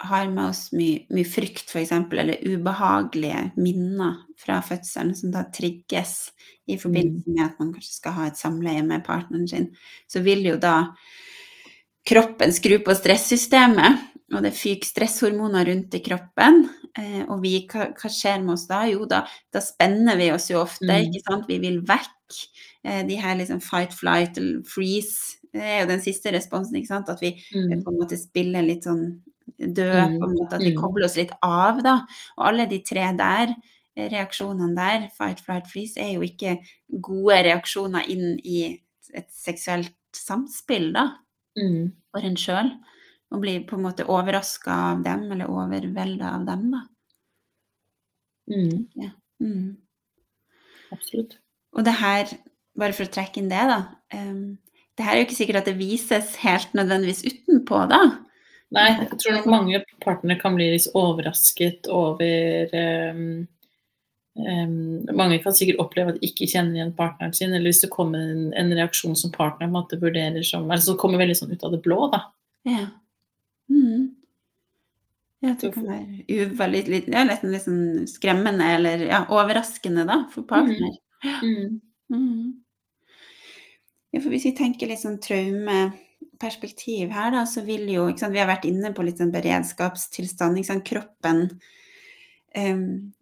har 0.04 0.28
med 0.32 0.50
oss 0.50 0.68
mye, 0.76 1.06
mye 1.14 1.28
frykt, 1.28 1.72
f.eks., 1.72 1.94
eller 1.94 2.44
ubehagelige 2.44 3.50
minner 3.60 4.22
fra 4.42 4.60
fødselen 4.66 5.16
som 5.18 5.34
da 5.34 5.46
trigges 5.54 6.32
i 6.68 6.78
forbindelse 6.82 7.30
mm. 7.30 7.36
med 7.36 7.46
at 7.48 7.60
man 7.62 7.74
kanskje 7.76 7.98
skal 7.98 8.18
ha 8.18 8.30
et 8.30 8.40
samleie 8.40 8.84
med 8.86 9.06
partneren 9.08 9.48
sin, 9.50 9.72
så 10.10 10.24
vil 10.26 10.46
jo 10.52 10.58
da 10.62 10.76
kroppen 12.08 12.54
skru 12.54 12.80
på 12.86 12.96
stressystemet, 12.98 14.08
og 14.32 14.46
det 14.46 14.54
fyker 14.56 14.88
stresshormoner 14.88 15.68
rundt 15.68 15.98
i 15.98 16.04
kroppen. 16.04 16.64
Eh, 16.98 17.24
og 17.28 17.42
vi, 17.44 17.56
hva, 17.72 17.90
hva, 17.96 18.12
skjer 18.12 18.42
med 18.44 18.56
oss 18.56 18.68
da? 18.70 18.84
Jo, 18.90 19.06
da, 19.10 19.24
da 19.52 19.62
spenner 19.64 20.20
vi 20.20 20.32
oss 20.34 20.50
jo 20.52 20.62
ofte, 20.62 20.88
mm. 20.88 21.08
ikke 21.08 21.24
sant. 21.26 21.50
Vi 21.50 21.60
vil 21.64 21.82
vekk. 21.88 22.40
Eh, 22.88 23.02
de 23.08 23.20
her 23.20 23.38
liksom 23.40 23.62
fight, 23.64 23.96
flight, 23.96 24.40
freeze. 24.68 25.38
Det 25.52 25.64
er 25.64 25.82
jo 25.84 25.90
den 25.92 26.04
siste 26.04 26.32
responsen, 26.36 26.80
ikke 26.80 26.94
sant. 26.94 27.12
At 27.12 27.24
vi 27.24 27.34
mm. 27.36 27.84
på 27.84 27.94
en 27.94 28.00
måte 28.00 28.20
spiller 28.20 28.66
litt 28.66 28.88
sånn 28.88 29.04
døde, 29.58 30.08
mm. 30.14 30.18
på 30.20 30.30
en 30.30 30.38
måte. 30.38 30.58
At 30.58 30.66
vi 30.66 30.74
mm. 30.76 30.80
kobler 30.80 31.08
oss 31.08 31.20
litt 31.20 31.34
av, 31.46 31.84
da. 31.84 31.98
Og 32.40 32.48
alle 32.52 32.68
de 32.72 32.80
tre 32.88 33.10
der 33.20 33.52
eh, 33.52 34.08
reaksjonene 34.08 34.76
der, 34.78 35.10
fight, 35.18 35.44
flight, 35.44 35.68
freeze, 35.72 36.00
er 36.00 36.16
jo 36.16 36.28
ikke 36.28 36.58
gode 37.04 37.44
reaksjoner 37.50 38.08
inn 38.12 38.38
i 38.44 38.64
et 39.12 39.28
seksuelt 39.36 39.96
samspill, 40.16 40.92
da. 40.96 41.10
Mm. 41.60 41.92
For 42.12 42.28
en 42.28 42.40
sjøl 42.40 42.72
og 43.32 43.44
blir 43.44 43.64
på 43.68 43.78
en 43.78 43.86
måte 43.86 44.08
overraska 44.12 44.78
av 44.92 45.04
dem, 45.06 45.30
eller 45.32 45.52
overvelda 45.52 46.34
av 46.36 46.48
dem, 46.50 46.66
da. 46.74 46.82
Mm. 48.52 48.88
Ja. 49.00 49.12
Mm. 49.40 49.78
Absolutt. 50.92 51.38
Og 51.72 51.86
det 51.88 51.94
her, 52.02 52.34
bare 52.76 52.96
for 52.96 53.08
å 53.08 53.14
trekke 53.14 53.40
inn 53.40 53.52
det, 53.52 53.62
da 53.70 53.80
um, 54.18 54.58
Det 54.98 55.06
her 55.08 55.16
er 55.16 55.22
jo 55.22 55.28
ikke 55.30 55.38
sikkert 55.38 55.62
at 55.62 55.70
det 55.70 55.80
vises 55.80 56.34
helt 56.42 56.76
nødvendigvis 56.76 57.24
utenpå, 57.24 57.86
da. 57.90 58.02
Nei, 58.76 58.90
jeg 59.00 59.20
tror 59.20 59.38
nok 59.38 59.48
mange 59.52 59.80
partnere 60.04 60.40
kan 60.40 60.56
bli 60.56 60.70
litt 60.74 60.92
overrasket 60.96 61.88
over 61.92 62.76
um, 63.16 63.24
um, 64.40 65.04
Mange 65.18 65.42
kan 65.44 65.56
sikkert 65.58 65.82
oppleve 65.84 66.14
at 66.14 66.22
de 66.22 66.30
ikke 66.30 66.48
kjenner 66.50 66.78
igjen 66.80 66.96
partneren 66.98 67.36
sin, 67.36 67.54
eller 67.54 67.72
hvis 67.72 67.84
det 67.86 67.92
kommer 67.94 68.24
en, 68.24 68.48
en 68.58 68.74
reaksjon 68.78 69.18
som 69.20 69.34
partneren 69.36 69.74
måtte 69.76 70.00
vurderer 70.02 70.46
som 70.48 70.72
altså, 70.72 70.98
kommer 71.00 71.22
veldig 71.22 71.38
sånn 71.42 71.54
ut 71.54 71.68
av 71.68 71.76
det 71.76 71.84
blå, 71.86 72.00
da. 72.14 72.24
Ja. 72.70 72.88
Mm. 73.72 74.10
Ja, 75.42 75.56
det 75.58 75.72
kan 75.74 75.88
være 75.90 76.50
veldig, 76.54 76.82
litt, 76.94 77.08
ja, 77.10 77.24
litt, 77.26 77.44
litt 77.50 77.64
sånn 77.66 78.06
skremmende 78.10 78.68
eller 78.76 79.08
ja, 79.08 79.24
overraskende 79.34 80.06
da, 80.06 80.20
for 80.34 80.46
partner. 80.50 81.00
Mm. 81.42 81.80
Mm. 82.14 82.62
Ja, 84.12 84.20
for 84.20 84.30
hvis 84.30 84.46
vi 84.46 84.54
tenker 84.58 84.90
litt 84.92 85.02
sånn 85.02 85.18
traumeperspektiv 85.24 87.10
her, 87.16 87.32
da, 87.34 87.46
så 87.50 87.64
vil 87.66 87.90
jo 87.90 88.10
Vi 88.12 88.40
har 88.40 88.50
vært 88.50 88.68
inne 88.70 88.94
på 88.94 89.06
litt 89.08 89.22
sånn 89.22 89.34
beredskapstilstand. 89.34 90.62
Kroppen 90.86 91.48
um, 92.58 93.14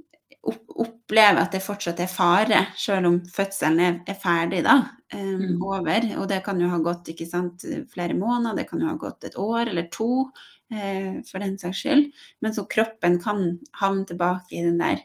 opplever 1.09 1.41
at 1.41 1.55
det 1.55 1.63
fortsatt 1.65 1.99
er 2.03 2.09
fare, 2.11 2.59
selv 2.77 3.09
om 3.09 3.15
fødselen 3.33 3.79
er, 3.81 3.95
er 4.05 4.17
ferdig 4.19 4.61
da, 4.65 4.75
um, 5.15 5.39
mm. 5.41 5.63
over. 5.65 6.05
Og 6.21 6.27
det 6.29 6.43
kan 6.45 6.59
jo 6.61 6.69
ha 6.69 6.77
gått 6.85 7.09
ikke 7.09 7.25
sant, 7.25 7.65
flere 7.89 8.13
måneder, 8.13 8.59
det 8.59 8.67
kan 8.69 8.83
jo 8.83 8.91
ha 8.91 8.97
gått 8.99 9.25
et 9.25 9.37
år 9.41 9.71
eller 9.71 9.87
to, 9.89 10.27
uh, 10.29 11.15
for 11.25 11.41
den 11.41 11.57
saks 11.57 11.81
skyld. 11.81 12.11
Men 12.45 12.53
så 12.53 12.67
kroppen 12.69 13.17
kan 13.23 13.57
havne 13.81 14.05
tilbake 14.05 14.53
i 14.53 14.63
den 14.67 14.77
der 14.77 15.01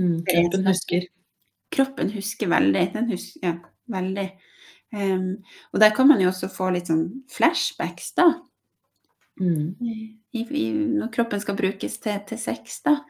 mm, 0.00 0.24
Kroppen 0.30 0.66
husker. 0.70 1.06
Kroppen 1.74 2.10
husker 2.14 2.48
veldig. 2.48 2.88
Den 2.96 3.12
husker, 3.12 3.44
ja, 3.44 3.54
veldig. 3.92 4.26
Um, 4.94 5.30
og 5.74 5.80
der 5.82 5.92
kan 5.92 6.08
man 6.08 6.24
jo 6.24 6.32
også 6.32 6.48
få 6.48 6.72
litt 6.72 6.88
sånn 6.88 7.06
flashbacks, 7.34 8.14
da. 8.16 8.30
Mm. 9.42 9.74
I, 10.32 10.40
i, 10.40 10.68
når 10.72 11.12
kroppen 11.12 11.42
skal 11.42 11.58
brukes 11.58 11.98
til, 12.00 12.20
til 12.30 12.40
sex, 12.40 12.80
da. 12.86 13.02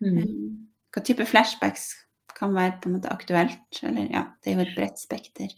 Mm. 0.00 0.22
Um, 0.22 0.60
hva 0.92 1.02
type 1.04 1.24
flashbacks 1.28 1.90
kan 2.36 2.54
være 2.56 2.78
på 2.82 2.88
en 2.88 2.96
måte 2.98 3.12
aktuelt? 3.12 3.82
Eller 3.86 4.04
ja, 4.12 4.22
det 4.42 4.52
er 4.52 4.58
jo 4.58 4.66
et 4.66 4.76
bredt 4.76 4.98
spekter. 5.00 5.50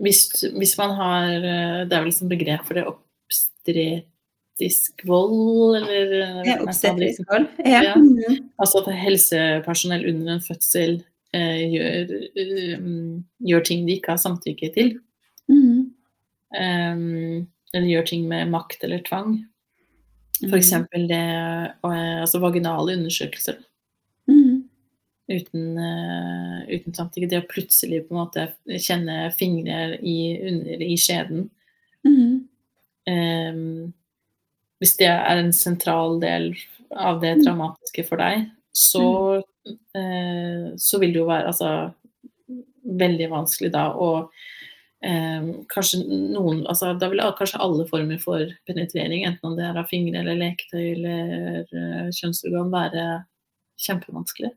Hvis, 0.00 0.20
hvis, 0.52 0.76
man 0.76 0.90
har 0.92 1.30
eh, 1.32 1.88
Det 1.88 1.96
er 1.96 2.02
vel 2.02 2.10
liksom 2.10 2.28
begrep 2.28 2.66
for 2.68 2.76
det 2.76 2.84
obstetrisk 2.84 5.00
vold, 5.08 5.78
eller 5.78 6.12
eh, 6.18 6.42
ja, 6.50 6.56
Obstetrisk 6.60 7.24
vold, 7.30 7.46
ja. 7.64 7.80
ja. 7.88 7.94
Mm. 7.96 8.50
Altså 8.60 8.82
at 8.82 8.90
helsepersonell 9.00 10.04
under 10.12 10.34
en 10.34 10.44
fødsel 10.44 10.92
eh, 11.32 11.64
gjør, 11.72 12.12
um, 12.76 13.24
gjør, 13.48 13.62
ting 13.70 13.88
de 13.88 13.96
ikke 13.96 14.12
har 14.12 14.20
samtykke 14.20 14.68
til. 14.76 14.88
Mm. 15.48 15.96
Um, 16.50 17.48
eller 17.72 17.88
gjør 17.88 18.04
ting 18.12 18.28
med 18.28 18.52
makt 18.52 18.84
eller 18.84 19.00
tvang. 19.08 19.40
F.eks. 20.40 20.72
Mm. 20.72 21.08
det 21.08 21.24
altså 21.84 22.40
vaginale 22.40 22.96
undersøkelser 22.96 23.58
uten, 25.30 25.78
uh, 25.78 26.58
uten 26.70 26.96
samtykke. 26.96 27.30
Det 27.30 27.40
å 27.42 27.48
plutselig 27.50 28.04
på 28.06 28.14
en 28.14 28.20
måte 28.22 28.46
kjenne 28.82 29.30
fingre 29.36 29.96
i, 30.02 30.18
under, 30.50 30.84
i 30.84 30.98
skjeden. 31.00 31.48
Mm. 32.06 32.36
Um, 33.10 33.92
hvis 34.80 34.96
det 35.00 35.10
er 35.12 35.40
en 35.40 35.52
sentral 35.56 36.20
del 36.22 36.52
av 36.96 37.20
det 37.22 37.36
dramatiske 37.42 38.04
traumatiske 38.04 38.06
for 38.08 38.22
deg, 38.22 38.46
så, 38.72 39.06
mm. 39.66 39.78
uh, 39.98 40.76
så 40.80 41.00
vil 41.02 41.12
det 41.14 41.20
jo 41.20 41.28
være 41.28 41.50
altså, 41.50 41.70
veldig 43.00 43.28
vanskelig 43.30 43.72
da 43.74 43.90
å 43.92 44.10
um, 45.04 45.50
Kanskje 45.70 46.00
noen 46.06 46.64
altså, 46.70 46.94
Da 46.98 47.10
vil 47.10 47.22
kanskje 47.38 47.60
alle 47.60 47.86
former 47.90 48.18
for 48.22 48.46
penetrering, 48.66 49.24
enten 49.24 49.50
om 49.50 49.58
det 49.58 49.66
er 49.66 49.78
av 49.80 49.90
fingre 49.90 50.22
eller 50.22 50.38
leketøy 50.40 50.86
eller 50.94 51.66
uh, 51.74 52.08
kjønnsorgan, 52.14 52.72
være 52.72 53.06
kjempevanskelig. 53.80 54.52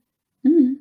Mm. 0.48 0.76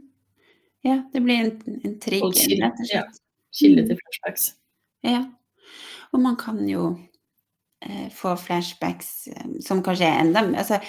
Ja, 0.83 0.99
det 1.13 1.21
blir 1.21 1.45
en, 1.45 1.79
en 1.85 1.97
trigger, 2.03 2.57
rett 2.63 2.83
og 2.83 2.91
slett. 2.91 3.23
Kilde 3.53 3.85
til 3.87 3.97
mm. 3.97 4.03
flashbacks. 4.03 4.51
Ja. 5.07 5.23
Og 6.13 6.21
man 6.23 6.37
kan 6.41 6.61
jo 6.69 6.89
eh, 7.85 8.09
få 8.15 8.35
flashbacks 8.41 9.13
eh, 9.33 9.49
som 9.65 9.83
kanskje 9.85 10.09
er 10.09 10.21
enda 10.23 10.45
altså, 10.63 10.81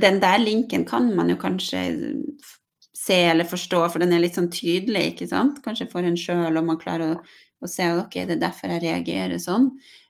Den 0.00 0.20
der 0.22 0.38
linken 0.42 0.84
kan 0.88 1.08
man 1.16 1.30
jo 1.32 1.38
kanskje 1.40 1.82
se 2.96 3.18
eller 3.30 3.46
forstå, 3.46 3.84
for 3.92 4.02
den 4.02 4.14
er 4.16 4.22
litt 4.24 4.34
sånn 4.38 4.50
tydelig, 4.50 5.12
ikke 5.12 5.28
sant? 5.30 5.60
Kanskje 5.64 5.86
for 5.92 6.06
en 6.06 6.16
sjøl, 6.18 6.56
og 6.58 6.64
man 6.66 6.80
klarer 6.80 7.14
å, 7.14 7.18
å 7.62 7.68
se 7.70 7.84
at 7.86 8.00
ok, 8.02 8.16
det 8.26 8.36
er 8.38 8.42
derfor 8.42 8.72
jeg 8.72 8.82
reagerer 8.82 9.38
sånn. 9.42 9.68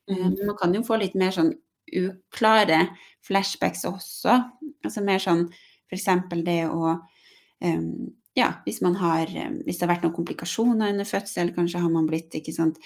Mm. 0.09 0.23
Men 0.23 0.47
man 0.53 0.57
kan 0.57 0.75
jo 0.75 0.85
få 0.87 0.97
litt 1.03 1.17
mer 1.19 1.35
sånn 1.35 1.51
uklare 1.93 2.87
flashbacks 3.27 3.85
også. 3.91 4.39
Altså 4.87 5.03
mer 5.05 5.21
sånn 5.23 5.45
f.eks. 5.91 6.09
det 6.47 6.63
å 6.71 6.97
ja, 8.37 8.49
hvis, 8.67 8.83
har, 9.01 9.33
hvis, 9.65 9.79
det 9.79 9.85
har 9.87 9.95
vært 9.95 10.07
noen 10.07 10.17
komplikasjoner 10.17 10.93
under 10.93 11.09
fødsel, 11.09 11.55
kanskje 11.57 11.81
har 11.81 11.93
man 11.93 12.09
blitt 12.09 12.37
sant, 12.53 12.81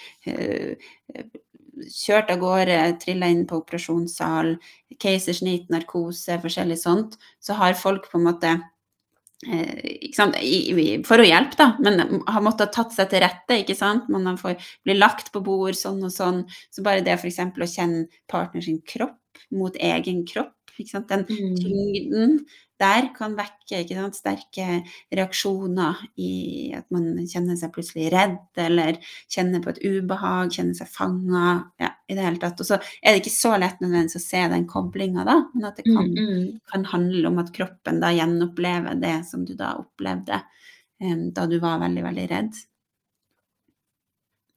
kjørt 1.91 2.31
av 2.31 2.41
gårde, 2.41 2.77
trilla 3.01 3.29
inn 3.31 3.45
på 3.49 3.61
operasjonssal, 3.61 4.55
keisersnitt, 5.01 5.69
narkose, 5.73 6.39
forskjellig 6.43 6.77
sånt, 6.79 7.17
så 7.43 7.57
har 7.59 7.79
folk 7.79 8.07
på 8.11 8.19
en 8.19 8.27
måte 8.29 8.55
sant, 10.13 10.35
for 11.07 11.21
å 11.21 11.25
hjelpe, 11.25 11.57
da, 11.57 11.71
men 11.81 12.21
har 12.27 12.43
måttet 12.45 12.73
tatt 12.75 12.93
seg 12.93 13.09
til 13.09 13.23
rette. 13.23 13.61
ikke 13.61 13.77
sant? 13.77 14.09
Man 14.13 14.37
får 14.37 14.59
bli 14.85 14.97
lagt 14.99 15.31
på 15.33 15.41
bord 15.41 15.77
sånn 15.77 16.03
og 16.05 16.13
sånn. 16.13 16.43
Så 16.69 16.85
bare 16.85 17.01
det 17.05 17.17
f.eks. 17.17 17.39
å 17.41 17.69
kjenne 17.73 18.05
partner 18.29 18.61
sin 18.61 18.81
kropp 18.85 19.17
mot 19.51 19.75
egen 19.75 20.21
kropp, 20.27 20.53
den 20.77 21.25
mm. 21.27 21.55
tyngden 21.61 22.37
der 22.81 23.09
kan 23.13 23.35
vekke 23.37 23.81
sant, 23.89 24.17
sterke 24.17 24.67
reaksjoner 25.13 25.99
i 26.21 26.71
at 26.77 26.87
man 26.93 27.13
kjenner 27.29 27.57
seg 27.59 27.73
plutselig 27.75 28.09
redd, 28.13 28.39
eller 28.57 28.97
kjenner 29.31 29.61
på 29.61 29.73
et 29.73 29.81
ubehag, 29.83 30.53
kjenner 30.55 30.77
seg 30.79 30.89
fanga. 30.89 31.51
Ja, 31.81 31.91
i 32.09 32.17
det 32.17 32.25
hele 32.25 32.41
tatt. 32.41 32.61
Og 32.63 32.67
så 32.67 32.79
er 32.79 33.13
det 33.13 33.21
ikke 33.21 33.35
så 33.35 33.53
lett 33.61 33.83
nødvendigvis 33.83 34.17
å 34.17 34.23
se 34.23 34.41
den 34.55 34.65
koblinga, 34.69 35.25
da, 35.27 35.37
men 35.53 35.69
at 35.69 35.77
det 35.77 35.85
kan, 35.89 36.09
mm, 36.09 36.31
mm. 36.31 36.49
kan, 36.73 36.87
handle 36.95 37.29
om 37.29 37.39
at 37.43 37.53
kroppen 37.55 38.01
da 38.01 38.11
gjenopplever 38.15 38.99
det 39.03 39.15
som 39.29 39.45
du 39.45 39.53
da 39.59 39.75
opplevde 39.81 40.41
um, 41.03 41.29
da 41.35 41.47
du 41.51 41.57
var 41.61 41.81
veldig, 41.85 42.05
veldig 42.09 42.27
redd. 42.33 42.59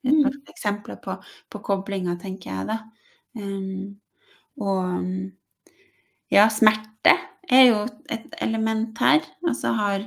Et 0.05 0.17
par 0.17 0.33
mm. 0.33 0.43
eksempler 0.53 1.01
på, 1.05 1.21
på 1.53 1.65
koblinga, 1.65 2.17
tenker 2.21 2.51
jeg 2.51 2.73
da. 2.73 2.81
Um, 3.37 3.97
og 4.65 4.81
ja, 6.35 6.49
smerte 6.51 7.15
er 7.51 7.65
jo 7.69 7.81
et 8.13 8.37
element 8.43 8.99
her. 9.03 9.25
Altså 9.47 9.73
har, 9.77 10.07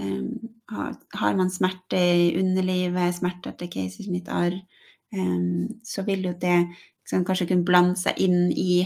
um, 0.00 0.50
har, 0.72 0.94
har 1.18 1.36
man 1.38 1.50
smerte 1.52 1.98
i 1.98 2.32
underlivet, 2.40 3.16
smerte 3.18 3.52
etter 3.52 3.70
keisersnittarr, 3.72 4.58
um, 5.16 5.68
så 5.86 6.04
vil 6.08 6.26
jo 6.28 6.34
det 6.40 6.58
liksom, 6.66 7.24
kanskje 7.28 7.48
kunne 7.52 7.68
blande 7.68 7.98
seg 8.00 8.20
inn 8.22 8.50
i 8.52 8.84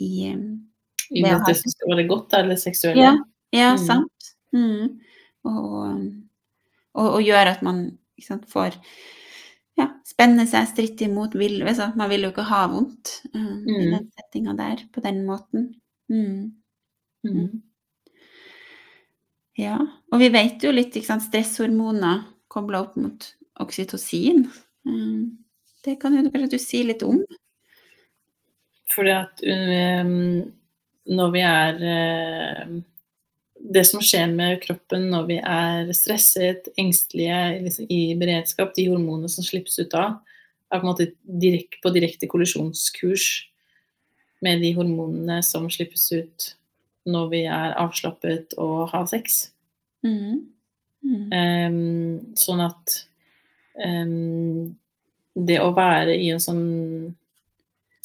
i, 0.00 0.30
um, 0.32 0.66
I 1.10 1.22
det, 1.22 1.36
det 1.46 1.56
som 1.58 1.72
skal 1.74 1.92
være 1.92 2.08
godt, 2.08 2.34
eller 2.38 2.56
seksuelt? 2.56 3.00
Ja, 3.00 3.14
ja 3.52 3.74
mm. 3.76 3.82
sant. 3.84 4.30
Mm. 4.56 5.00
Og, 5.44 5.74
og, 6.94 7.06
og, 7.06 7.20
gjør 7.24 7.52
at 7.52 7.60
man 7.66 7.82
sant, 8.22 8.46
får 8.48 8.78
ja, 9.76 9.90
spenne 10.08 10.46
seg, 10.48 10.70
stritte 10.70 11.04
imot. 11.04 11.36
Vil, 11.36 11.60
man 11.60 12.08
vil 12.12 12.24
jo 12.24 12.32
ikke 12.32 12.48
ha 12.48 12.62
vondt 12.72 13.12
um, 13.34 13.60
mm. 13.66 13.76
i 13.76 13.86
den 13.90 14.08
settinga 14.16 14.56
der 14.56 14.86
på 14.94 15.04
den 15.04 15.20
måten. 15.28 15.68
Mm. 16.10 16.50
Mm. 17.26 17.60
Ja, 19.60 19.76
og 20.10 20.22
vi 20.22 20.30
vet 20.32 20.64
jo 20.64 20.72
litt, 20.72 20.94
ikke 20.96 21.10
sant, 21.10 21.26
stresshormoner 21.26 22.24
kobla 22.50 22.82
opp 22.86 22.96
mot 22.98 23.26
oksytocin. 23.60 24.46
Mm. 24.88 25.38
Det 25.84 25.96
kan 26.00 26.16
jo 26.16 26.26
kanskje 26.28 26.56
du 26.56 26.60
si 26.60 26.82
litt 26.84 27.04
om? 27.06 27.20
Fordi 28.90 29.12
at 29.14 29.42
um, 30.02 30.40
når 31.10 31.34
vi 31.34 31.42
er 31.46 31.84
uh, 31.84 32.72
Det 33.60 33.84
som 33.86 34.02
skjer 34.02 34.32
med 34.32 34.58
kroppen 34.64 35.10
når 35.12 35.26
vi 35.28 35.36
er 35.36 35.92
stresset, 35.92 36.70
engstelige, 36.80 37.40
liksom, 37.60 37.90
i 37.92 38.16
beredskap, 38.18 38.72
de 38.74 38.86
hormonene 38.88 39.28
som 39.28 39.44
slippes 39.44 39.76
ut 39.82 39.90
da, 39.92 40.06
er 40.72 40.80
på 40.80 40.86
en 40.86 40.88
måte 40.88 41.10
direkt, 41.20 41.76
på 41.84 41.92
direkte 41.92 42.28
kollisjonskurs 42.30 43.26
med 44.44 44.62
de 44.64 44.72
hormonene 44.76 45.40
som 45.44 45.68
slippes 45.72 46.08
ut 46.12 46.50
når 47.10 47.30
vi 47.32 47.44
er 47.48 47.76
avslappet 47.80 48.54
og 48.60 48.90
har 48.92 49.06
sex. 49.10 49.50
Mm. 50.04 50.48
Mm. 51.00 51.30
Um, 51.32 52.34
sånn 52.36 52.60
at 52.64 52.96
um, 53.80 54.76
det 55.34 55.60
å 55.62 55.72
være 55.76 56.16
i 56.16 56.28
en 56.32 56.42
sånn 56.42 56.64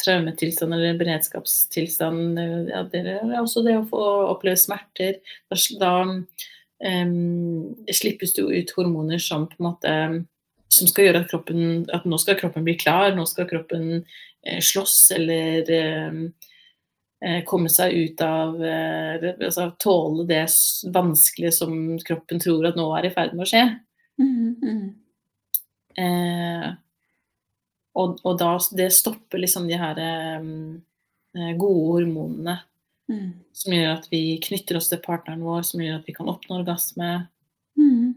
traumetilstand 0.04 0.76
eller 0.76 0.98
beredskapstilstand 1.00 2.40
ja, 2.70 2.84
Det 2.92 3.02
er 3.02 3.40
også 3.40 3.64
det 3.66 3.78
å 3.80 3.88
få 3.90 4.04
oppleve 4.30 4.60
smerter. 4.60 5.20
Da 5.80 5.94
um, 6.06 7.76
slippes 7.90 8.36
det 8.36 8.44
jo 8.44 8.52
ut 8.52 8.74
hormoner 8.78 9.22
som 9.24 9.48
på 9.50 9.60
en 9.60 9.70
måte 9.70 9.98
som 10.76 10.90
skal 10.90 11.08
gjøre 11.08 11.24
at 11.24 11.32
kroppen 11.32 11.86
at 11.96 12.08
nå 12.10 12.18
skal 12.20 12.38
kroppen 12.40 12.66
bli 12.66 12.76
klar, 12.80 13.14
nå 13.16 13.24
skal 13.30 13.48
kroppen 13.50 14.04
slåss 14.62 15.12
eller 15.16 15.72
eh, 15.72 16.20
Eh, 17.26 17.44
komme 17.44 17.72
seg 17.72 17.94
ut 17.94 18.22
av 18.22 18.58
eh, 18.66 19.24
altså 19.40 19.70
Tåle 19.80 20.28
det 20.30 20.44
vanskelige 20.94 21.56
som 21.56 21.74
kroppen 22.04 22.42
tror 22.44 22.68
at 22.68 22.76
nå 22.78 22.86
er 22.98 23.08
i 23.08 23.14
ferd 23.16 23.34
med 23.34 23.46
å 23.46 23.50
skje. 23.50 23.64
Mm, 24.22 24.50
mm. 24.62 24.84
Eh, 26.04 26.68
og, 27.96 28.20
og, 28.20 28.34
da 28.38 28.52
det 28.76 28.90
stopper 28.94 29.42
liksom 29.42 29.70
de 29.70 29.80
her 29.80 30.02
eh, 30.04 30.44
gode 31.56 31.86
hormonene 31.96 32.58
mm. 33.08 33.32
som 33.56 33.78
gjør 33.78 33.94
at 33.96 34.10
vi 34.12 34.22
knytter 34.44 34.78
oss 34.78 34.92
til 34.92 35.02
partneren 35.02 35.46
vår, 35.48 35.64
som 35.66 35.82
gjør 35.82 36.02
at 36.02 36.12
vi 36.12 36.18
kan 36.18 36.30
oppnå 36.30 36.60
orgasme. 36.60 37.14
Mm. 37.80 38.12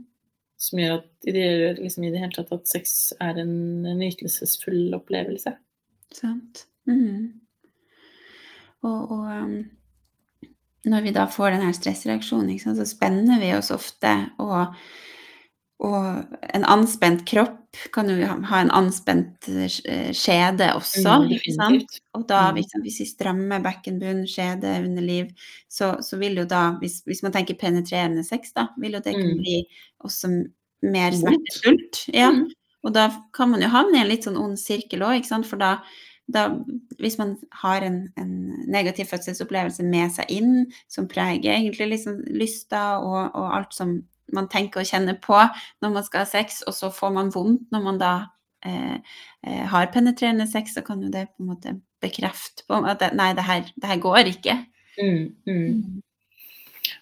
Som 0.59 0.83
gjør 0.83 0.99
at 0.99 1.09
det, 1.23 1.49
liksom, 1.79 2.05
i 2.05 2.13
det 2.13 2.21
hele 2.27 2.35
tatt 2.35 2.53
at 2.59 2.69
sex 2.69 3.15
er 3.23 3.41
en 3.41 3.57
nytelsesfull 4.03 4.91
opplevelse. 4.99 5.55
Sant. 6.15 6.67
Mm. 6.89 7.41
Og, 8.87 9.11
og 9.13 9.27
um, 9.27 9.59
når 10.89 11.05
vi 11.05 11.13
da 11.15 11.27
får 11.31 11.57
denne 11.57 11.75
stressreaksjonen, 11.77 12.59
så 12.63 12.87
spenner 12.89 13.41
vi 13.43 13.53
oss 13.57 13.71
ofte, 13.75 14.15
og, 14.43 14.77
og, 15.85 16.37
en 16.55 16.67
anspent 16.69 17.25
kropp 17.29 17.57
kan 17.93 18.09
jo 18.09 18.17
ha 18.49 18.61
en 18.63 18.71
anspent 18.75 19.49
eh, 19.53 20.13
skjede 20.17 20.71
også. 20.75 21.19
Mm, 21.27 21.35
sant? 21.55 21.99
Og 22.17 22.25
da, 22.31 22.49
mm. 22.55 22.63
hvis 22.87 23.01
vi 23.03 23.07
strammer 23.11 23.63
bekkenbunn, 23.63 24.25
skjede, 24.31 24.79
underliv, 24.87 25.29
så, 25.71 25.97
så 26.03 26.19
vil 26.19 26.41
jo 26.41 26.47
da, 26.49 26.71
hvis, 26.81 27.03
hvis, 27.07 27.23
man 27.27 27.35
tenker 27.37 27.59
penetrerende 27.61 28.25
sex, 28.27 28.55
da, 28.57 28.71
vil 28.81 28.97
jo 28.97 29.03
det 29.05 29.15
kunne 29.19 29.37
mm. 29.37 29.45
bli 29.45 29.61
også 30.07 30.33
mer 30.89 31.15
smertefullt. 31.19 32.07
Ja. 32.15 32.33
Mm. 32.33 32.49
Og 32.89 32.95
da 32.97 33.11
kan 33.37 33.53
man 33.53 33.63
jo 33.63 33.69
havne 33.73 34.01
i 34.01 34.03
en 34.03 34.11
litt 34.11 34.25
sånn 34.25 34.39
ond 34.41 34.57
sirkel 34.61 35.05
òg, 35.05 35.29
for 35.45 35.61
da 35.61 35.79
da, 36.29 36.43
hvis 37.01 37.17
man 37.17 37.37
har 37.63 37.85
en, 37.85 38.03
en, 38.21 38.33
negativ 38.69 39.09
fødselsopplevelse 39.09 39.85
med 39.89 40.13
seg 40.13 40.33
inn, 40.33 40.67
som 40.91 41.09
preger 41.09 41.55
egentlig 41.55 41.87
liksom 41.95 42.19
lysta 42.37 42.99
og, 43.01 43.31
og, 43.33 43.47
alt 43.57 43.77
som 43.77 43.95
man 44.37 44.49
tenker 44.53 44.83
og 44.83 44.91
kjenner 44.91 45.17
på 45.25 45.39
når 45.81 45.95
man 45.95 46.05
skal 46.05 46.27
ha 46.27 46.29
sex, 46.29 46.61
og 46.69 46.77
så 46.77 46.91
får 46.93 47.15
man 47.17 47.33
vondt 47.33 47.71
når 47.73 47.85
man 47.87 48.01
da 48.03 48.13
eh, 48.67 48.99
eh, 49.47 49.65
har 49.73 49.89
penetrerende 49.95 50.45
sex, 50.51 50.77
så 50.77 50.85
kan 50.85 51.01
jo 51.01 51.09
det 51.13 51.31
på 51.31 51.47
en 51.47 51.55
måte 51.55 51.79
bekrefte 52.03 52.67
på 52.69 52.83
at 52.85 53.01
det, 53.01 53.15
nei, 53.17 53.31
det 53.35 53.47
her, 53.49 53.73
det 53.73 53.89
her 53.89 54.05
går 54.05 54.29
ikke. 54.35 54.59
Mm, 55.01 55.25
mm. 55.49 55.65
mm. 55.65 56.05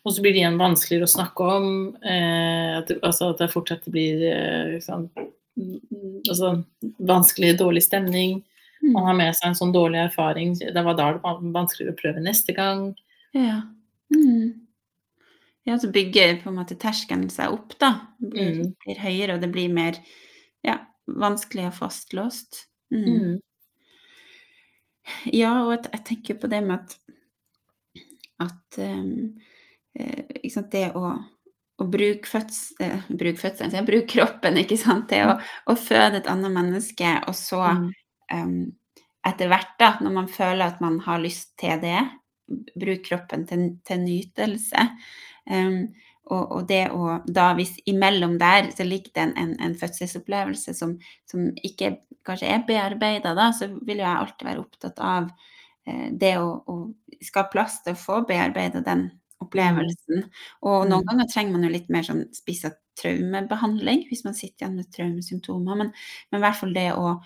Og 0.07 0.14
så 0.14 0.22
blir 0.22 0.35
det 0.35 0.40
igjen 0.44 0.59
vanskeligere 0.59 1.07
å 1.07 1.11
snakke 1.11 1.46
om. 1.57 1.66
Eh, 1.99 2.77
at, 2.79 2.94
altså 3.03 3.33
at 3.33 3.42
det 3.42 3.51
fortsatt 3.51 3.90
blir 3.90 4.22
eh, 4.31 4.77
sånn, 4.83 5.09
altså, 5.57 6.53
vanskelig, 6.99 7.57
dårlig 7.59 7.83
stemning. 7.87 8.45
Man 8.83 9.09
har 9.09 9.16
med 9.19 9.37
seg 9.37 9.51
en 9.51 9.59
sånn 9.59 9.73
dårlig 9.75 10.03
erfaring. 10.05 10.55
Det 10.59 10.85
var 10.85 10.99
da 10.99 11.09
det 11.16 11.23
var 11.25 11.40
vanskeligere 11.55 11.95
å 11.95 11.99
prøve 11.99 12.23
neste 12.23 12.55
gang. 12.57 12.90
Ja. 13.35 13.62
Mm. 14.14 14.66
Ja, 15.66 15.79
så 15.83 15.90
bygger 15.90 16.37
på 16.42 16.53
en 16.53 16.61
måte 16.61 16.77
terskelen 16.79 17.27
seg 17.33 17.57
opp, 17.57 17.75
da. 17.83 17.90
Det 18.21 18.31
blir, 18.31 18.53
mm. 18.55 18.75
blir, 18.85 19.01
høyere, 19.03 19.35
og 19.35 19.42
det 19.42 19.51
blir 19.55 19.73
mer 19.75 19.99
ja, 20.66 20.79
vanskelig 21.11 21.71
og 21.73 21.77
fastlåst. 21.81 22.66
Mm. 22.95 23.09
mm. 23.09 23.35
Ja, 25.31 25.61
og 25.62 25.71
jeg, 25.71 26.03
tenker 26.07 26.38
på 26.42 26.49
det 26.51 26.64
med 26.66 26.81
at 26.81 26.97
at 28.42 28.79
um, 28.79 29.38
eh, 29.97 30.62
det 30.73 30.90
å, 30.99 31.12
å 31.77 31.85
bruke, 31.93 32.29
føds, 32.31 32.61
eh, 32.81 33.05
bruke 33.11 33.41
fødselen, 33.41 33.87
bruke 33.87 34.09
kroppen, 34.15 34.57
ikke 34.62 34.79
sant. 34.81 35.09
til 35.12 35.29
å, 35.29 35.39
å, 35.69 35.77
føde 35.77 36.23
et 36.23 36.29
annet 36.33 36.55
menneske, 36.55 37.15
og 37.29 37.37
så 37.37 37.62
mm 37.77 37.87
um, 38.33 38.73
etter 39.27 39.51
hvert, 39.51 39.75
da, 39.81 39.93
når 40.03 40.15
man 40.15 40.31
føler 40.31 40.69
at 40.69 40.83
man 40.83 41.01
har 41.07 41.23
lyst 41.23 41.57
til 41.61 41.81
det, 41.83 41.99
bruke 42.79 43.03
kroppen 43.09 43.47
til, 43.49 43.69
til 43.87 44.03
nytelse. 44.05 44.89
Um, 45.51 45.81
og, 46.27 46.43
og, 46.43 46.62
det 46.67 46.89
å 46.91 47.21
da, 47.27 47.53
hvis 47.55 47.77
imellom 47.87 48.35
der 48.39 48.73
så 48.75 48.87
ligger 48.87 49.12
det 49.15 49.25
en, 49.29 49.35
en, 49.39 49.53
en 49.62 49.77
fødselsopplevelse 49.79 50.75
som, 50.75 50.97
som, 51.31 51.45
ikke 51.62 51.93
kanskje 52.27 52.51
er 52.51 52.65
bearbeida, 52.67 53.35
da, 53.39 53.53
så 53.55 53.69
vil 53.87 54.03
jeg 54.03 54.11
alltid 54.11 54.49
være 54.49 54.65
opptatt 54.65 55.03
av 55.07 55.29
eh, 55.87 56.09
det 56.11 56.33
å, 56.43 56.49
å 56.67 57.23
skape 57.23 57.55
plass 57.55 57.79
til 57.85 57.95
å 57.95 58.01
få 58.01 58.25
bearbeida 58.27 58.83
den 58.87 59.09
opplevelsen. 59.44 60.27
Og 60.64 60.87
noen 60.88 61.03
mm. 61.03 61.09
ganger 61.11 61.31
trenger 61.33 61.57
man 61.57 61.66
jo 61.66 61.72
litt 61.75 61.90
mer 61.92 62.07
sånn 62.07 62.25
spissa 62.37 62.72
traumebehandling 62.96 64.07
hvis 64.09 64.25
man 64.25 64.37
sitter 64.37 64.64
igjen 64.64 64.79
med 64.79 64.92
traumesymptomer, 64.94 65.83
men, 65.83 65.92
men 66.31 66.40
i 66.40 66.44
hvert 66.46 66.61
fall 66.61 66.72
det 66.77 66.88
å 66.96 67.18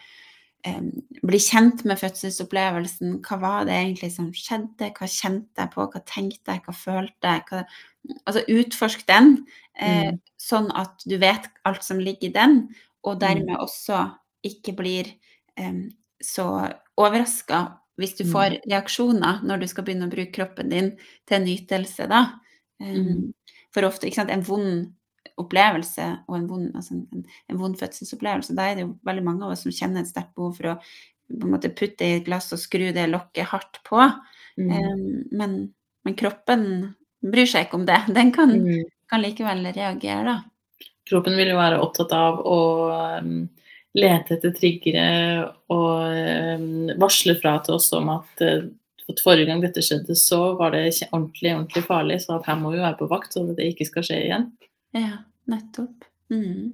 bli 1.25 1.39
kjent 1.41 1.85
med 1.89 1.99
fødselsopplevelsen. 2.01 3.19
Hva 3.25 3.39
var 3.41 3.65
det 3.69 3.79
egentlig 3.79 4.11
som 4.13 4.29
skjedde? 4.37 4.91
Hva 4.97 5.09
kjente 5.09 5.63
jeg 5.63 5.73
på? 5.73 5.87
Hva 5.93 6.03
tenkte 6.05 6.57
jeg? 6.57 6.63
Hva 6.67 6.75
følte 6.77 7.33
jeg? 7.33 7.45
Hva, 7.49 7.63
altså 8.29 8.45
utforsk 8.57 9.07
den, 9.09 9.33
eh, 9.81 10.11
mm. 10.11 10.21
sånn 10.41 10.69
at 10.77 11.01
du 11.09 11.17
vet 11.21 11.49
alt 11.69 11.87
som 11.87 12.01
ligger 12.03 12.29
i 12.29 12.35
den, 12.35 12.61
og 13.07 13.17
mm. 13.17 13.23
dermed 13.25 13.57
også 13.61 14.05
ikke 14.47 14.77
blir 14.77 15.11
eh, 15.57 15.81
så 16.21 16.47
overraska 17.01 17.63
hvis 18.01 18.17
du 18.19 18.25
Mm. 18.25 18.31
får 18.33 18.57
reaksjoner 18.71 19.43
når 19.47 19.61
du 19.61 19.67
skal 19.71 19.85
begynne 19.87 20.09
å 20.09 20.13
bruke 20.15 20.33
kroppen 20.33 20.69
din 20.73 20.91
til 21.29 21.45
nytelse, 21.45 22.09
da. 22.11 22.25
Mm. 22.81 22.97
Um, 22.97 23.35
For 23.73 23.87
ofte, 23.87 24.09
ikke 24.09 24.17
sant, 24.19 24.31
en 24.35 24.43
vond 24.43 24.89
opplevelse 25.39 26.07
og 26.29 26.35
en 26.37 26.47
vond, 26.51 26.73
altså 26.75 26.97
en, 26.97 27.25
en 27.49 27.59
vond 27.61 27.77
fødselsopplevelse, 27.79 28.55
da 28.59 28.65
er 28.67 28.75
det 28.75 28.83
jo 28.87 28.97
veldig 29.07 29.23
mange 29.25 29.45
av 29.47 29.53
oss 29.55 29.63
som 29.63 29.71
kjenner 29.73 30.01
et 30.03 30.09
sterkt 30.11 30.35
behov 30.35 30.57
for 30.57 30.73
å 30.73 30.79
på 31.31 31.47
en 31.47 31.53
måte 31.53 31.71
putte 31.71 32.03
i 32.03 32.17
et 32.19 32.25
glass 32.27 32.51
og 32.53 32.59
skru 32.59 32.89
det 32.93 33.05
lokket 33.13 33.47
hardt 33.53 33.79
på. 33.87 34.01
Mm. 34.59 34.73
Um, 34.75 35.05
men, 35.31 35.53
men 36.05 36.17
kroppen 36.19 36.65
bryr 37.23 37.47
seg 37.47 37.69
ikke 37.69 37.79
om 37.79 37.87
det. 37.87 38.01
Den 38.17 38.33
kan, 38.35 38.51
Mm. 38.51 38.83
kan 39.09 39.23
likevel 39.23 39.63
reagere, 39.73 40.25
da. 40.25 40.43
Kroppen 41.07 41.37
vil 41.39 41.49
jo 41.53 41.57
være 41.63 41.79
opptatt 41.81 42.13
av 42.13 42.43
å 42.43 42.59
um, 43.23 43.49
lete 43.99 44.37
etter 44.37 44.53
triggere 44.55 45.49
og 45.73 46.13
um, 46.61 46.93
varsle 47.01 47.35
fra 47.41 47.57
til 47.65 47.75
oss 47.79 47.91
om 47.97 48.13
at 48.15 48.45
at 49.11 49.23
forrige 49.25 49.49
gang 49.49 49.63
dette 49.63 49.83
skjedde, 49.83 50.15
så 50.15 50.55
var 50.59 50.75
det 50.75 50.85
ordentlig, 51.11 51.55
ordentlig 51.57 51.85
farlig, 51.87 52.21
så 52.23 52.41
her 52.47 52.59
må 52.61 52.71
vi 52.75 52.83
være 52.83 52.99
på 53.01 53.09
vakt 53.11 53.35
så 53.35 53.43
det 53.57 53.73
ikke 53.73 53.89
skal 53.89 54.07
skje 54.07 54.19
igjen. 54.27 54.47
Ja, 54.95 55.23
nettopp. 55.51 56.07
Mm. 56.31 56.73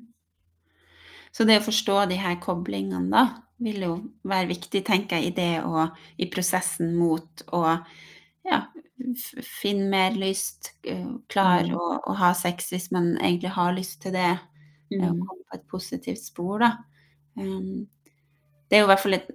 Så 1.33 1.45
det 1.49 1.61
å 1.61 1.67
forstå 1.67 2.03
de 2.11 2.19
her 2.21 2.39
koblingene, 2.43 3.09
da, 3.13 3.25
vil 3.65 3.87
jo 3.87 3.95
være 4.29 4.51
viktig, 4.53 4.83
tenker 4.85 5.21
jeg, 5.21 5.31
i 5.31 5.37
det 5.37 5.65
og 5.65 5.97
i 6.21 6.29
prosessen 6.33 6.93
mot 6.97 7.45
å 7.57 7.63
ja, 8.47 8.61
finne 9.45 9.89
mer 9.93 10.17
lyst, 10.21 10.75
klare 10.85 11.23
klar 11.33 11.71
Mm. 11.71 11.77
å, 11.77 11.87
å 12.05 12.19
ha 12.21 12.35
sex 12.37 12.71
hvis 12.73 12.91
man 12.93 13.15
egentlig 13.17 13.53
har 13.57 13.73
lyst 13.77 14.03
til 14.05 14.13
det, 14.17 14.35
mm. 14.93 15.01
og 15.01 15.09
Mm. 15.15 15.21
komme 15.25 15.43
på 15.51 15.57
et 15.57 15.67
positivt 15.73 16.25
spor, 16.25 16.59
da. 16.61 16.73
Um, 17.37 17.87
det 18.69 18.79
er 18.79 18.83
jo 18.83 18.89
i 18.89 18.93
hvert 18.93 19.05
fall 19.05 19.19
et 19.19 19.29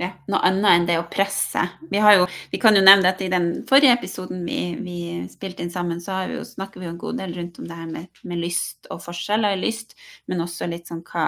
ja, 0.00 0.14
noe 0.32 0.40
annet 0.48 0.70
enn 0.72 0.86
det 0.88 0.96
å 0.96 1.08
presse. 1.12 1.60
Vi, 1.90 2.00
har 2.00 2.14
jo, 2.16 2.26
vi 2.52 2.58
kan 2.62 2.76
jo 2.76 2.80
nevne 2.84 3.10
at 3.12 3.20
i 3.20 3.28
den 3.32 3.50
forrige 3.68 3.98
episoden 3.98 4.46
vi, 4.46 4.60
vi 4.80 4.96
spilte 5.28 5.64
inn 5.64 5.72
sammen, 5.72 6.00
så 6.00 6.14
har 6.16 6.30
vi 6.30 6.38
jo, 6.38 6.44
snakker 6.48 6.80
vi 6.80 6.88
jo 6.88 6.94
en 6.94 7.02
god 7.02 7.20
del 7.20 7.34
rundt 7.36 7.60
om 7.60 7.66
det 7.68 7.76
her 7.76 7.90
med, 7.90 8.22
med 8.24 8.40
lyst 8.40 8.88
og 8.88 9.02
forskjeller 9.04 9.58
i 9.58 9.60
lyst, 9.60 9.92
men 10.30 10.40
også 10.40 10.70
litt 10.70 10.88
sånn 10.88 11.02
hva, 11.10 11.26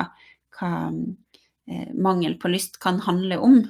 hva 0.56 0.72
eh, 0.88 1.90
mangel 1.92 2.38
på 2.40 2.52
lyst 2.52 2.80
kan 2.82 3.02
handle 3.04 3.42
om. 3.44 3.60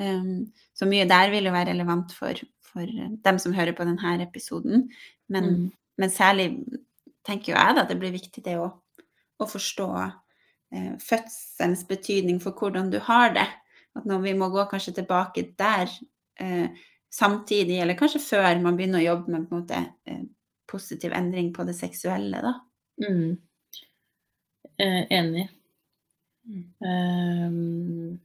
Um, 0.00 0.46
så 0.76 0.88
mye 0.88 1.08
der 1.08 1.28
vil 1.34 1.50
jo 1.50 1.52
være 1.52 1.74
relevant 1.74 2.16
for, 2.16 2.40
for 2.64 2.96
dem 3.28 3.42
som 3.42 3.54
hører 3.56 3.76
på 3.76 3.84
denne 3.88 4.18
episoden. 4.24 4.88
Men, 5.28 5.52
Mm. 5.52 5.72
men 6.00 6.10
særlig 6.12 6.48
tenker 7.26 7.52
jo 7.52 7.58
jeg 7.58 7.76
da 7.76 7.84
at 7.84 7.92
det 7.92 8.00
blir 8.00 8.14
viktig 8.14 8.44
det 8.44 8.56
å, 8.60 8.70
å 9.36 9.48
forstå 9.50 9.88
fødselens 11.00 11.84
betydning 11.88 12.40
for 12.42 12.56
hvordan 12.58 12.90
du 12.92 12.98
har 13.06 13.34
det. 13.36 13.46
At 13.96 14.06
når 14.08 14.24
vi 14.24 14.34
må 14.36 14.48
gå 14.52 14.64
kanskje 14.70 14.98
tilbake 14.98 15.46
der 15.58 15.90
eh, 16.40 16.68
samtidig, 17.12 17.80
eller 17.80 17.98
kanskje 17.98 18.20
før 18.20 18.60
man 18.62 18.76
begynner 18.76 19.00
å 19.00 19.08
jobbe 19.08 19.32
med 19.32 19.46
på 19.48 19.56
en 19.56 19.62
måte 19.62 19.82
eh, 20.08 20.24
positiv 20.68 21.14
endring 21.16 21.52
på 21.54 21.64
det 21.64 21.76
seksuelle, 21.78 22.42
da. 22.44 22.54
Mm. 23.06 23.36
Eh, 24.82 25.02
enig. 25.16 25.46
Um, 26.78 28.18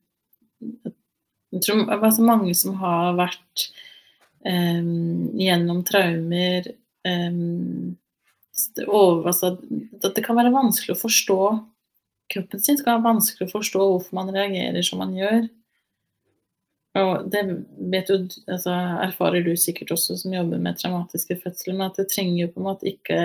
jeg 1.52 1.64
tror 1.66 1.86
det 1.88 1.96
er 1.98 2.14
så 2.16 2.26
mange 2.26 2.54
som 2.58 2.76
har 2.82 3.16
vært 3.18 3.66
um, 4.46 5.32
gjennom 5.40 5.82
traumer 5.88 6.70
um, 7.08 7.96
over, 8.86 9.32
altså, 9.32 9.56
At 10.04 10.14
det 10.16 10.24
kan 10.26 10.38
være 10.38 10.54
vanskelig 10.54 10.94
å 10.94 11.02
forstå 11.02 11.40
kroppen 12.32 12.60
sin. 12.64 12.78
skal 12.80 12.98
ha 12.98 13.04
vanskelig 13.06 13.48
å 13.50 13.54
forstå 13.58 13.80
hvorfor 13.92 14.18
man 14.18 14.32
reagerer 14.36 14.82
som 14.86 15.00
man 15.04 15.14
gjør. 15.18 15.50
Og 17.00 17.30
det 17.32 17.42
vet 17.94 18.10
jo, 18.12 18.18
altså, 18.52 18.74
erfarer 19.06 19.46
du 19.46 19.54
sikkert 19.60 19.94
også 19.96 20.18
som 20.20 20.34
jobber 20.36 20.60
med 20.60 20.76
traumatiske 20.82 21.38
fødsler, 21.40 21.78
men 21.78 21.88
at 21.88 21.96
det 22.02 22.10
trenger 22.12 22.42
jo 22.46 22.52
på 22.52 22.60
en 22.64 22.68
måte 22.72 22.90
ikke 22.92 23.22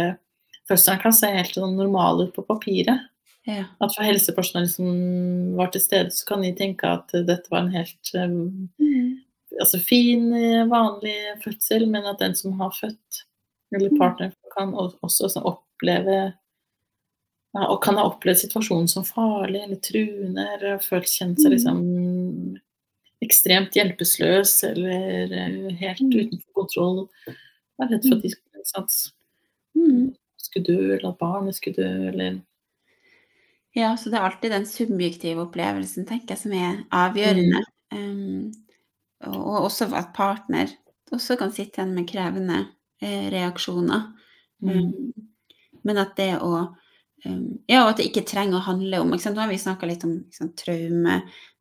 Fødselen 0.67 0.99
kan 0.99 1.13
se 1.15 1.29
helt 1.31 1.55
sånn 1.55 1.77
normal 1.79 2.25
ut 2.25 2.33
på 2.35 2.43
papiret 2.43 3.05
Ja. 3.47 3.65
at 3.81 3.93
for 3.95 4.03
helsepersonell 4.03 4.67
som 4.67 4.89
var 5.55 5.69
til 5.71 5.81
stede, 5.85 6.11
så 6.11 6.25
kan 6.27 6.43
de 6.43 6.51
tenke 6.59 6.83
at 6.91 7.13
dette 7.15 7.47
var 7.53 7.61
en 7.63 7.71
helt 7.71 8.11
um, 8.19 8.67
altså 9.61 9.79
fin, 9.79 10.25
eh, 10.35 10.65
vanlig 10.67 11.15
fødsel, 11.45 11.87
men 11.87 12.05
at 12.11 12.19
den 12.19 12.35
som 12.35 12.59
har 12.59 12.75
født, 12.75 13.23
eller 13.73 13.91
Mm. 13.95 13.99
partner, 13.99 14.33
kan 14.59 14.75
også, 14.75 15.29
også 15.31 15.45
oppleve 15.47 16.35
og 17.65 17.81
kan 17.83 17.97
ha 17.97 18.05
opplevd 18.11 18.43
situasjonen 18.45 18.89
som 18.91 19.05
farlig 19.05 19.63
eller 19.65 19.81
truende, 19.81 20.45
eller 20.57 20.79
følt 20.85 21.09
kjent 21.09 21.41
seg 21.41 21.51
Mm. 21.51 21.55
liksom 21.57 22.61
ekstremt 23.25 23.73
hjelpeløs 23.73 24.65
eller 24.65 25.33
eh, 25.33 25.75
helt 25.81 26.01
Mm. 26.01 26.13
utenfor 26.13 26.53
kontroll. 26.55 27.09
Er 27.81 27.89
redd 27.89 28.05
for 28.09 28.17
at 28.17 28.23
de 28.23 28.31
skulle, 28.31 29.13
Mm. 29.77 30.15
skulle 30.37 30.67
dø, 30.67 30.95
eller 30.95 31.09
at 31.09 31.19
barnet 31.19 31.55
skulle 31.55 31.77
dø, 31.77 32.09
eller 32.09 32.43
Ja, 33.75 33.95
så 33.97 34.05
det 34.11 34.15
er 34.15 34.25
alltid 34.31 34.51
den 34.51 34.65
subjektive 34.67 35.43
opplevelsen, 35.45 36.07
tenker 36.07 36.33
jeg, 36.35 36.39
som 36.39 36.53
er 36.53 36.85
avgjørende. 36.91 37.63
Um, 37.93 38.53
og, 39.21 39.37
og 39.37 39.65
også 39.71 39.95
at 39.95 40.15
partner 40.15 40.67
også 41.13 41.37
kan 41.39 41.53
sitte 41.53 41.79
igjen 41.83 41.95
med 41.95 42.09
krevende 42.09 42.69
eh, 43.03 43.31
reaksjoner. 43.31 44.13
mm. 44.63 44.71
Um, 44.71 45.13
men 45.85 45.97
at 45.99 46.17
det 46.17 46.39
å 46.41 46.75
Ja, 47.25 47.83
og 47.83 47.93
at 47.95 48.01
det 48.01 48.11
ikke 48.11 48.27
trenger 48.29 48.61
å 48.61 48.67
handle 48.69 49.01
om? 49.03 49.13
Nå 49.17 49.41
har 49.41 49.51
vi 49.51 49.59
snakka 49.59 49.89
litt 49.89 50.05
om 50.07 50.19
sant, 50.35 50.53
traume, 50.61 51.17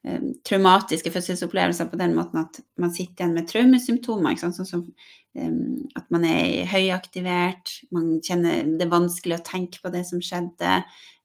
um, 0.05 0.27
traumatiske 0.45 1.11
fødselsopplevelser 1.13 1.89
på 1.89 1.99
den 2.01 2.15
måten 2.17 2.43
at 2.43 2.59
man 2.81 2.93
sitter 2.93 3.23
igjen 3.23 3.35
med 3.37 3.47
traumesymptomer. 3.49 4.37
Sånn 4.41 4.53
som 4.57 4.83
um, 4.83 5.59
at 5.97 6.07
man 6.13 6.27
er 6.29 6.69
høyaktivert, 6.69 7.77
man 7.95 8.17
kjenner 8.25 8.67
det 8.75 8.85
er 8.85 8.93
vanskelig 8.93 9.39
å 9.39 9.45
tenke 9.47 9.81
på 9.81 9.93
det 9.95 10.05
som 10.09 10.21
skjedde. 10.23 10.81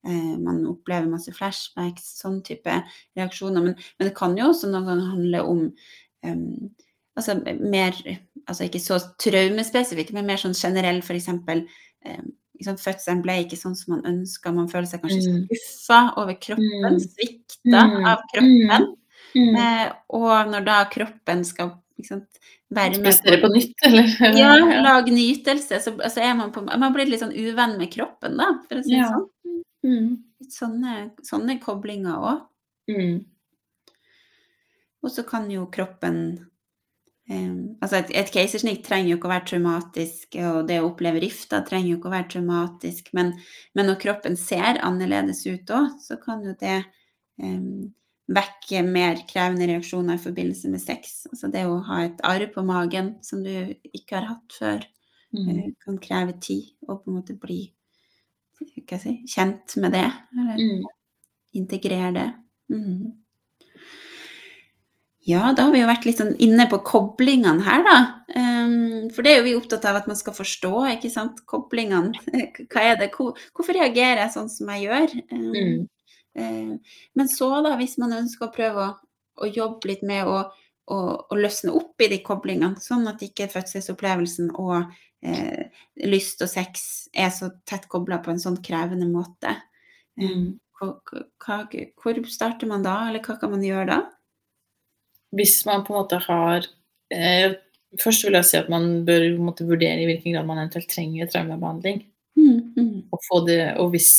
eh, 0.09 0.37
man 0.41 0.63
opplever 0.71 1.11
masse 1.11 1.33
flashbacks, 1.37 2.07
sånn 2.23 2.41
type 2.47 2.79
reaksjoner. 3.19 3.67
Men, 3.67 3.75
men 3.99 4.09
det 4.09 4.17
kan 4.17 4.39
jo 4.39 4.49
også 4.55 4.71
noen 4.71 4.89
ganger 4.89 5.13
handle 5.13 5.43
om 5.51 5.65
um, 6.25 6.71
altså 7.19 7.41
mer 7.61 7.97
altså 8.49 8.65
Ikke 8.67 8.81
så 8.83 8.97
traumespesifikk, 9.21 10.15
men 10.17 10.27
mer 10.27 10.41
sånn 10.41 10.57
generell, 10.57 11.03
f.eks. 11.05 11.29
Um, 11.31 12.31
liksom, 12.61 12.77
fødselen 12.79 13.23
ble 13.25 13.39
ikke 13.45 13.57
sånn 13.59 13.75
som 13.77 13.97
man 13.97 14.05
ønska, 14.07 14.53
man 14.55 14.69
føler 14.69 14.87
seg 14.91 15.03
kanskje 15.03 15.27
Mm. 15.33 15.47
skuffa 15.49 16.01
over 16.21 16.35
kroppen, 16.35 16.95
Mm. 16.95 17.01
svikta 17.01 17.83
Mm. 17.89 18.07
av 18.07 18.19
kroppen. 18.33 18.97
Eh, 19.35 19.93
og 20.11 20.49
når 20.51 20.65
da 20.65 20.85
kroppen 20.91 21.45
skal 21.45 21.73
sant, 22.05 22.27
være 22.73 22.97
med 22.99 23.05
Prestere 23.05 23.41
på 23.43 23.49
nytt, 23.53 23.75
eller? 23.85 24.05
ja, 24.41 24.55
lage 24.83 25.11
nytelse, 25.13 25.81
så 25.83 25.93
altså 26.01 26.21
er 26.23 26.35
man 26.35 26.51
på 26.53 26.63
Man 26.79 26.93
blir 26.95 27.07
litt 27.07 27.21
sånn 27.21 27.35
uvenn 27.37 27.77
med 27.79 27.91
kroppen, 27.93 28.37
da, 28.37 28.53
for 28.69 28.77
å 28.77 28.83
si 28.85 28.91
det 28.91 28.99
Ja. 28.99 29.11
sånn. 29.85 30.19
Sånne, 30.51 31.11
sånne 31.23 31.61
koblinger 31.61 32.17
òg. 32.17 32.41
Mm. 32.91 33.25
Og 35.03 35.11
så 35.11 35.23
kan 35.27 35.51
jo 35.51 35.67
kroppen 35.73 36.47
eh, 37.31 37.53
Altså 37.83 37.97
et, 38.01 38.11
et 38.23 38.33
keisersnitt 38.35 38.83
trenger 38.87 39.13
jo 39.13 39.19
ikke 39.21 39.29
å 39.31 39.35
være 39.35 39.49
traumatisk, 39.53 40.37
og 40.51 40.67
det 40.69 40.81
å 40.83 40.89
oppleve 40.91 41.23
rifter 41.23 41.63
trenger 41.69 41.93
jo 41.95 42.01
ikke 42.01 42.11
å 42.11 42.17
være 42.17 42.29
traumatisk, 42.35 43.09
men, 43.17 43.33
men 43.79 43.89
når 43.91 44.01
kroppen 44.03 44.37
ser 44.41 44.81
annerledes 44.87 45.45
ut 45.49 45.73
òg, 45.77 45.97
så 46.03 46.19
kan 46.23 46.43
jo 46.45 46.55
det 46.61 46.81
um, 47.43 47.89
vekke 48.31 48.83
mer 48.87 49.23
krevende 49.31 49.67
reaksjoner 49.71 50.19
i 50.19 50.23
forbindelse 50.23 50.71
med 50.71 50.83
sex. 50.83 51.25
Altså 51.33 51.51
det 51.55 51.65
å 51.67 51.81
ha 51.89 52.05
et 52.07 52.21
arr 52.27 52.47
på 52.55 52.63
magen 52.67 53.17
som 53.27 53.43
du 53.47 53.53
ikke 53.95 54.21
har 54.21 54.33
hatt 54.35 54.59
før, 54.61 54.89
Mm. 55.31 55.47
uh, 55.47 55.67
kan 55.85 55.99
kreve 56.03 56.33
tid 56.43 56.73
å 56.91 56.97
på 56.99 57.07
en 57.07 57.21
måte 57.21 57.37
bli 57.39 57.61
si, 58.99 59.13
kjent 59.31 59.77
med 59.79 59.93
det, 59.95 60.09
eller 60.35 60.57
Mm. 60.59 60.83
integrere 61.55 62.13
det. 62.13 62.35
Mhm. 62.69 63.20
Ja, 65.29 65.51
da 65.53 65.67
har 65.67 65.75
vi 65.75 65.83
jo 65.83 65.89
vært 65.89 66.07
litt 66.09 66.21
sånn 66.21 66.33
inne 66.41 66.65
på 66.71 66.79
koblingene 66.87 67.61
her, 67.67 67.83
da. 67.85 67.97
Um, 68.33 69.11
for 69.13 69.27
det 69.27 69.35
er 69.35 69.41
jo 69.41 69.47
vi 69.49 69.57
opptatt 69.59 69.85
av 69.91 69.99
at 69.99 70.07
man 70.09 70.17
skal 70.17 70.33
forstå, 70.37 70.71
ikke 70.95 71.11
sant. 71.13 71.43
Koblingene. 71.51 72.17
Hva 72.73 72.85
er 72.89 72.97
det? 73.03 73.11
Hvorfor 73.19 73.77
reagerer 73.77 74.23
jeg 74.25 74.35
sånn 74.37 74.49
som 74.53 74.71
jeg 74.75 74.87
gjør? 74.89 75.17
Um, 75.35 75.51
Mm. 75.51 75.83
eh, 76.39 76.97
men 77.19 77.29
så, 77.29 77.51
da, 77.67 77.75
hvis 77.77 77.99
man 78.01 78.15
ønsker 78.17 78.47
å 78.49 78.55
prøve 78.55 78.87
å, 78.87 78.95
å 79.45 79.49
jobbe 79.51 79.91
litt 79.91 80.05
med 80.07 80.29
å, 80.31 80.39
å, 80.89 80.99
å 81.29 81.37
løsne 81.37 81.75
opp 81.77 82.01
i 82.01 82.09
de 82.13 82.21
koblingene, 82.25 82.81
sånn 82.81 83.09
at 83.11 83.21
ikke 83.27 83.49
fødselsopplevelsen 83.53 84.53
og 84.55 84.93
eh, 85.27 85.67
lyst 86.07 86.41
og 86.47 86.49
sex 86.53 86.87
er 87.13 87.29
så 87.35 87.51
tett 87.69 87.89
kobla 87.93 88.23
på 88.25 88.33
en 88.33 88.41
sånn 88.41 88.61
krevende 88.65 89.11
måte. 89.11 89.53
Mm. 90.21 90.55
hva, 90.81 91.59
hvor 92.01 92.23
starter 92.31 92.69
man 92.71 92.83
da, 92.87 93.09
eller 93.09 93.21
hva 93.25 93.37
kan 93.41 93.53
man 93.53 93.67
gjøre 93.67 93.91
da? 93.91 94.01
Hvis 95.37 95.65
man 95.67 95.85
på 95.87 95.95
en 95.95 96.01
måte 96.03 96.19
har 96.27 96.67
eh, 97.15 97.55
Først 97.99 98.23
vil 98.25 98.37
jeg 98.39 98.47
si 98.47 98.57
at 98.57 98.69
man 98.71 99.05
bør 99.07 99.25
måte, 99.43 99.65
vurdere 99.67 99.99
i 99.99 100.07
hvilken 100.07 100.37
grad 100.37 100.47
man 100.47 100.61
eventuelt 100.63 100.87
trenger 100.93 101.27
traumebehandling. 101.27 102.05
Mm, 102.39 102.61
mm, 102.77 102.99
Og, 103.11 103.19
få 103.27 103.41
det, 103.49 103.57
og 103.83 103.91
hvis 103.91 104.11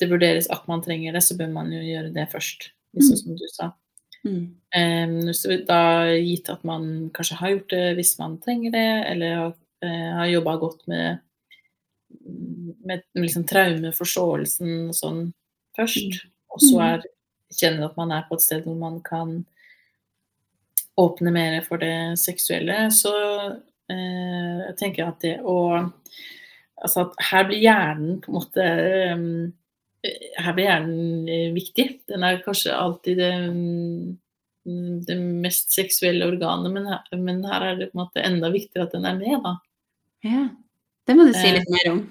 det 0.00 0.08
vurderes 0.08 0.48
at 0.50 0.64
man 0.68 0.80
trenger 0.82 1.12
det, 1.12 1.20
så 1.22 1.36
bør 1.36 1.50
man 1.52 1.68
jo 1.72 1.82
gjøre 1.84 2.14
det 2.16 2.24
først. 2.32 2.70
Liksom 2.96 3.12
Mm. 3.12 3.20
som 3.20 3.36
du 3.36 3.44
sa. 3.52 3.68
Mm. 4.24 5.32
Så 5.36 5.58
da 5.68 5.80
gitt 6.16 6.48
at 6.48 6.64
man 6.64 7.10
kanskje 7.12 7.36
har 7.36 7.50
gjort 7.52 7.68
det 7.70 7.94
hvis 7.98 8.14
man 8.18 8.38
trenger 8.40 8.70
det, 8.72 8.86
eller 9.12 9.34
har, 9.36 9.54
eh, 9.82 10.12
har 10.16 10.26
jobba 10.32 10.56
godt 10.56 10.88
med, 10.88 11.18
med 12.88 13.02
liksom 13.14 13.44
traumeforståelsen 13.44 14.88
og 14.88 14.94
sånn 14.96 15.20
først, 15.76 16.24
og 16.54 16.60
så 16.60 16.76
Mm. 16.78 16.86
er, 16.94 17.02
kjenner 17.52 17.84
at 17.90 17.96
man 17.96 18.12
er 18.12 18.24
på 18.30 18.34
et 18.34 18.40
sted 18.42 18.64
hvor 18.64 18.76
man 18.78 19.00
kan 19.02 19.44
åpne 21.00 21.32
mer 21.34 21.58
for 21.66 21.82
det 21.82 22.18
seksuelle, 22.20 22.86
så 22.94 23.12
eh, 23.90 24.62
jeg 24.68 24.76
tenker 24.80 25.10
at 25.10 25.20
det 25.24 25.38
å 25.42 25.58
Altså 26.84 27.04
at 27.04 27.20
her 27.30 27.44
blir 27.48 27.62
hjernen 27.62 28.16
på 28.20 28.28
en 28.28 28.34
måte 28.34 28.64
eh, 28.64 29.20
Her 30.42 30.56
blir 30.56 30.66
hjernen 30.66 31.54
viktig. 31.54 31.86
Den 32.10 32.26
er 32.26 32.42
kanskje 32.44 32.74
alltid 32.76 33.22
det, 33.22 33.30
det 35.06 35.16
mest 35.16 35.72
seksuelle 35.72 36.26
organet, 36.28 36.74
men 36.74 36.90
her, 36.90 37.06
men 37.16 37.40
her 37.48 37.64
er 37.70 37.78
det 37.78 37.88
på 37.92 37.96
en 37.96 38.02
måte 38.02 38.26
enda 38.26 38.50
viktigere 38.52 38.84
at 38.88 38.98
den 38.98 39.06
er 39.08 39.16
med, 39.16 39.38
da. 39.46 39.54
Ja. 40.26 40.42
Det 41.08 41.16
må 41.16 41.24
du 41.28 41.32
si 41.36 41.46
Eh, 41.48 41.56
litt 41.56 41.72
mer 41.72 41.90
om. 41.94 42.02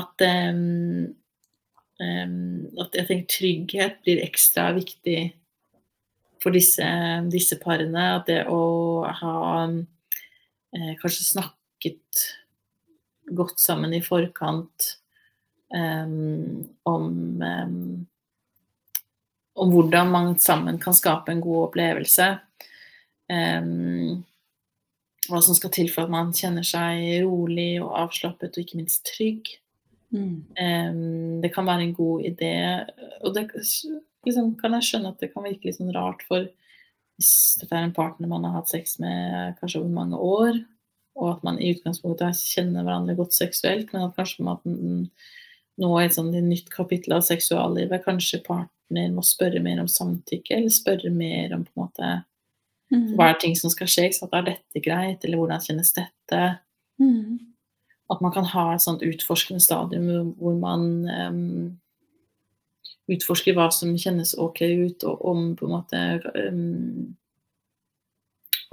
At, 0.00 0.26
em, 0.26 1.14
at 2.82 2.98
jeg 2.98 3.08
tenker 3.12 3.30
trygghet 3.36 4.02
blir 4.02 4.24
ekstra 4.26 4.72
viktig 4.76 5.20
for 6.42 6.54
disse, 6.54 6.86
disse 7.32 7.58
parene. 7.62 8.08
At 8.18 8.28
det 8.30 8.42
å 8.52 9.04
ha 9.20 9.36
eh, 9.66 10.92
kanskje 11.00 11.30
snakket 11.32 12.26
godt 13.36 13.60
sammen 13.60 13.94
i 13.96 14.02
forkant 14.04 14.92
em, 15.74 16.66
om 16.86 17.42
em, 17.42 17.80
om 19.56 19.72
hvordan 19.72 20.10
man 20.12 20.34
sammen 20.38 20.78
kan 20.78 20.94
skape 20.94 21.32
en 21.32 21.40
god 21.40 21.70
opplevelse. 21.70 22.26
Em, 23.32 24.24
hva 25.26 25.40
som 25.42 25.56
skal 25.58 25.72
til 25.74 25.88
for 25.90 26.04
at 26.04 26.12
man 26.12 26.34
kjenner 26.36 26.66
seg 26.66 27.24
rolig 27.24 27.80
og 27.80 27.94
avslappet 28.04 28.54
og 28.54 28.62
ikke 28.66 28.80
minst 28.82 29.06
trygg. 29.08 29.56
Mm. 30.14 30.36
Um, 30.60 31.40
det 31.42 31.50
kan 31.54 31.66
være 31.66 31.88
en 31.88 31.96
god 31.96 32.28
idé, 32.28 32.52
og 33.26 33.34
det 33.34 33.48
liksom, 33.56 34.52
kan 34.60 34.76
jeg 34.78 34.88
skjønne 34.88 35.12
at 35.12 35.22
det 35.22 35.32
kan 35.32 35.46
virke 35.46 35.68
litt 35.68 35.78
sånn 35.80 35.94
rart 35.96 36.22
for 36.28 36.46
hvis 37.16 37.32
dette 37.62 37.72
er 37.72 37.86
en 37.86 37.96
partner 37.96 38.28
man 38.28 38.44
har 38.44 38.58
hatt 38.58 38.70
sex 38.70 38.98
med 39.00 39.56
kanskje 39.60 39.80
over 39.80 39.92
mange 39.96 40.20
år, 40.20 40.60
og 41.16 41.30
at 41.30 41.46
man 41.48 41.58
i 41.58 41.70
utgangspunktet 41.72 42.36
kjenner 42.36 42.84
hverandre 42.84 43.16
godt 43.16 43.32
seksuelt, 43.32 43.88
men 43.94 44.04
at 44.04 44.16
kanskje 44.18 44.44
man 44.44 44.60
mm, 44.68 45.02
nå 45.80 45.90
i 45.96 46.04
et 46.04 46.16
sånn 46.16 46.28
nytt 46.44 46.68
kapittel 46.72 47.16
av 47.16 47.24
seksuallivet 47.24 48.04
kanskje 48.04 48.42
partner 48.44 49.08
må 49.14 49.24
spørre 49.24 49.62
mer 49.64 49.80
om 49.80 49.88
samtykke, 49.88 50.58
eller 50.58 50.74
spørre 50.74 51.12
mer 51.14 51.56
om 51.56 51.64
på 51.64 51.72
en 51.72 51.86
måte 51.86 52.10
Mm. 52.92 53.16
hva 53.18 53.32
er 53.32 53.40
ting 53.42 53.56
som 53.58 53.70
skal 53.72 53.88
skje, 53.90 54.06
ikke 54.06 54.20
sant? 54.20 54.34
er 54.36 54.46
dette 54.46 54.82
greit, 54.82 55.24
eller 55.24 55.40
hvordan 55.40 55.62
kjennes 55.64 55.92
dette? 55.96 56.42
Mm. 57.02 57.38
At 58.10 58.20
man 58.22 58.32
kan 58.32 58.44
ha 58.44 58.74
et 58.74 58.82
sånt 58.84 59.02
utforskende 59.02 59.60
stadium 59.60 60.32
hvor 60.38 60.54
man 60.60 60.82
um, 61.10 61.78
utforsker 63.10 63.54
hva 63.56 63.68
som 63.74 63.96
kjennes 63.98 64.34
ok 64.38 64.60
ut, 64.62 65.04
og 65.06 65.24
om 65.26 65.48
på 65.58 65.66
en 65.66 65.72
måte 65.74 66.02
um, 66.50 67.16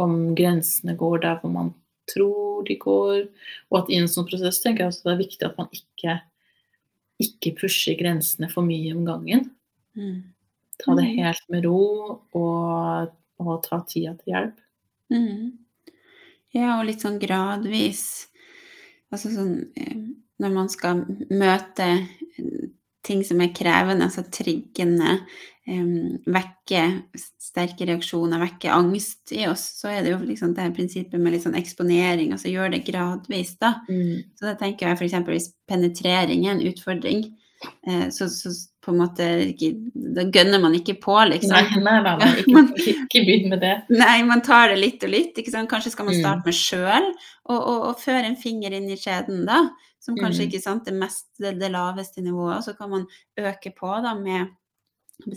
Om 0.02 0.14
grensene 0.38 0.96
går 0.98 1.20
der 1.22 1.40
hvor 1.42 1.52
man 1.54 1.74
tror 2.10 2.64
de 2.68 2.76
går. 2.82 3.28
Og 3.72 3.78
at 3.84 3.90
i 3.94 4.00
en 4.02 4.10
sånn 4.10 4.26
prosess 4.28 4.58
tenker 4.64 4.84
jeg 4.88 4.92
også 4.94 5.04
det 5.06 5.12
er 5.14 5.20
viktig 5.22 5.46
at 5.48 5.58
man 5.60 5.70
ikke, 5.78 6.16
ikke 7.22 7.54
pusher 7.62 7.96
grensene 8.00 8.50
for 8.52 8.66
mye 8.66 8.90
om 8.96 9.04
gangen. 9.08 9.52
Mm. 9.96 10.24
Ta 10.82 10.96
det 10.98 11.06
Mhm. 11.06 11.20
helt 11.22 11.44
med 11.54 11.66
ro, 11.66 12.22
og, 12.34 13.14
og 13.40 13.64
ta 13.64 13.80
tida 13.88 14.16
til 14.18 14.34
hjelp. 14.34 14.58
Mm. 15.14 15.52
Ja, 16.58 16.80
og 16.80 16.86
litt 16.90 17.02
sånn 17.06 17.20
gradvis. 17.22 18.28
Altså 19.14 19.32
sånn 19.34 19.56
eh, 19.78 19.98
når 20.42 20.54
man 20.54 20.70
skal 20.72 21.04
møte 21.32 21.90
eh, 21.94 22.70
ting 23.06 23.24
som 23.28 23.42
er 23.44 23.54
krevende, 23.56 24.08
altså 24.08 24.24
triggende, 24.34 25.20
eh, 25.68 25.92
vekke 26.26 26.84
sterke 27.54 27.86
reaksjoner, 27.90 28.42
vekke 28.42 28.72
angst 28.74 29.34
i 29.36 29.44
oss, 29.50 29.66
så 29.82 29.92
er 29.92 30.02
det 30.06 30.14
jo 30.16 30.22
liksom 30.24 30.56
det 30.56 30.66
her 30.66 30.76
prinsippet 30.76 31.22
med 31.22 31.36
litt 31.36 31.46
sånn 31.46 31.60
eksponering, 31.60 32.34
altså 32.34 32.52
gjør 32.52 32.74
det 32.74 32.86
gradvis, 32.88 33.56
da. 33.62 33.76
Mm. 33.90 34.34
Så 34.40 34.50
da 34.50 34.56
tenker 34.60 34.90
jeg 34.90 35.00
f.eks. 35.00 35.18
hvis 35.30 35.52
penetrering 35.70 36.48
er 36.48 36.56
en 36.56 36.66
utfordring, 36.72 37.28
så, 38.12 38.28
så 38.30 38.50
på 38.84 38.92
en 38.92 38.98
måte 39.00 39.26
Da 40.16 40.24
gønner 40.28 40.60
man 40.64 40.74
ikke 40.76 40.96
på, 41.04 41.16
liksom. 41.30 41.52
Nei, 41.52 41.84
nei, 41.84 42.00
nei, 42.04 42.16
nei 42.20 42.32
ikke, 42.74 42.94
ikke 43.06 43.22
begynn 43.28 43.50
med 43.54 43.62
det. 43.64 43.74
Nei, 43.90 44.18
man 44.28 44.42
tar 44.44 44.70
det 44.74 44.80
litt 44.82 45.04
og 45.04 45.10
litt. 45.14 45.38
Ikke 45.40 45.52
sant? 45.54 45.70
Kanskje 45.72 45.92
skal 45.96 46.06
man 46.10 46.16
Mm. 46.16 46.22
starte 46.24 46.46
med 46.46 46.58
sjøl, 46.58 47.08
og, 47.46 47.60
og, 47.60 47.80
og 47.92 48.02
føre 48.04 48.26
en 48.28 48.36
finger 48.40 48.72
inn 48.76 48.90
i 48.92 48.98
skjeden, 49.00 49.46
da. 49.48 49.62
Som 50.04 50.18
kanskje 50.20 50.44
Mm. 50.44 50.50
ikke 50.52 50.62
sant, 50.64 50.84
det 50.86 50.94
mest 51.00 51.26
det, 51.40 51.54
det 51.60 51.72
laveste 51.72 52.22
nivået. 52.22 52.58
Og 52.58 52.64
så 52.68 52.74
kan 52.78 52.90
man 52.92 53.06
øke 53.40 53.72
på 53.78 53.94
da 54.04 54.14
med 54.20 54.52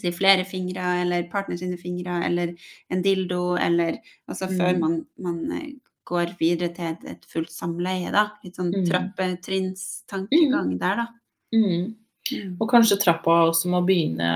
si, 0.01 0.11
flere 0.11 0.45
fingre, 0.45 1.03
eller 1.05 1.29
partner 1.31 1.57
sine 1.61 1.77
fingre, 1.79 2.25
eller 2.27 2.55
en 2.91 3.03
dildo, 3.03 3.55
eller 3.61 3.99
Altså 4.29 4.49
før 4.51 4.73
Mm. 4.75 4.81
man, 4.81 5.07
man 5.19 5.53
eh, 5.53 5.69
går 6.07 6.35
videre 6.41 6.73
til 6.75 6.85
et, 6.87 7.05
et 7.11 7.25
fullt 7.31 7.51
samleie, 7.53 8.11
da. 8.11 8.31
Litt 8.45 8.57
sånn 8.59 8.73
Mm. 8.75 8.87
trappetrinnstankegang 8.91 10.79
der, 10.81 10.97
da. 10.97 11.07
Mm. 11.55 11.95
Mm. 12.33 12.57
Og 12.61 12.69
kanskje 12.71 12.97
trappa 13.03 13.35
også 13.51 13.69
må 13.71 13.83
begynne 13.87 14.31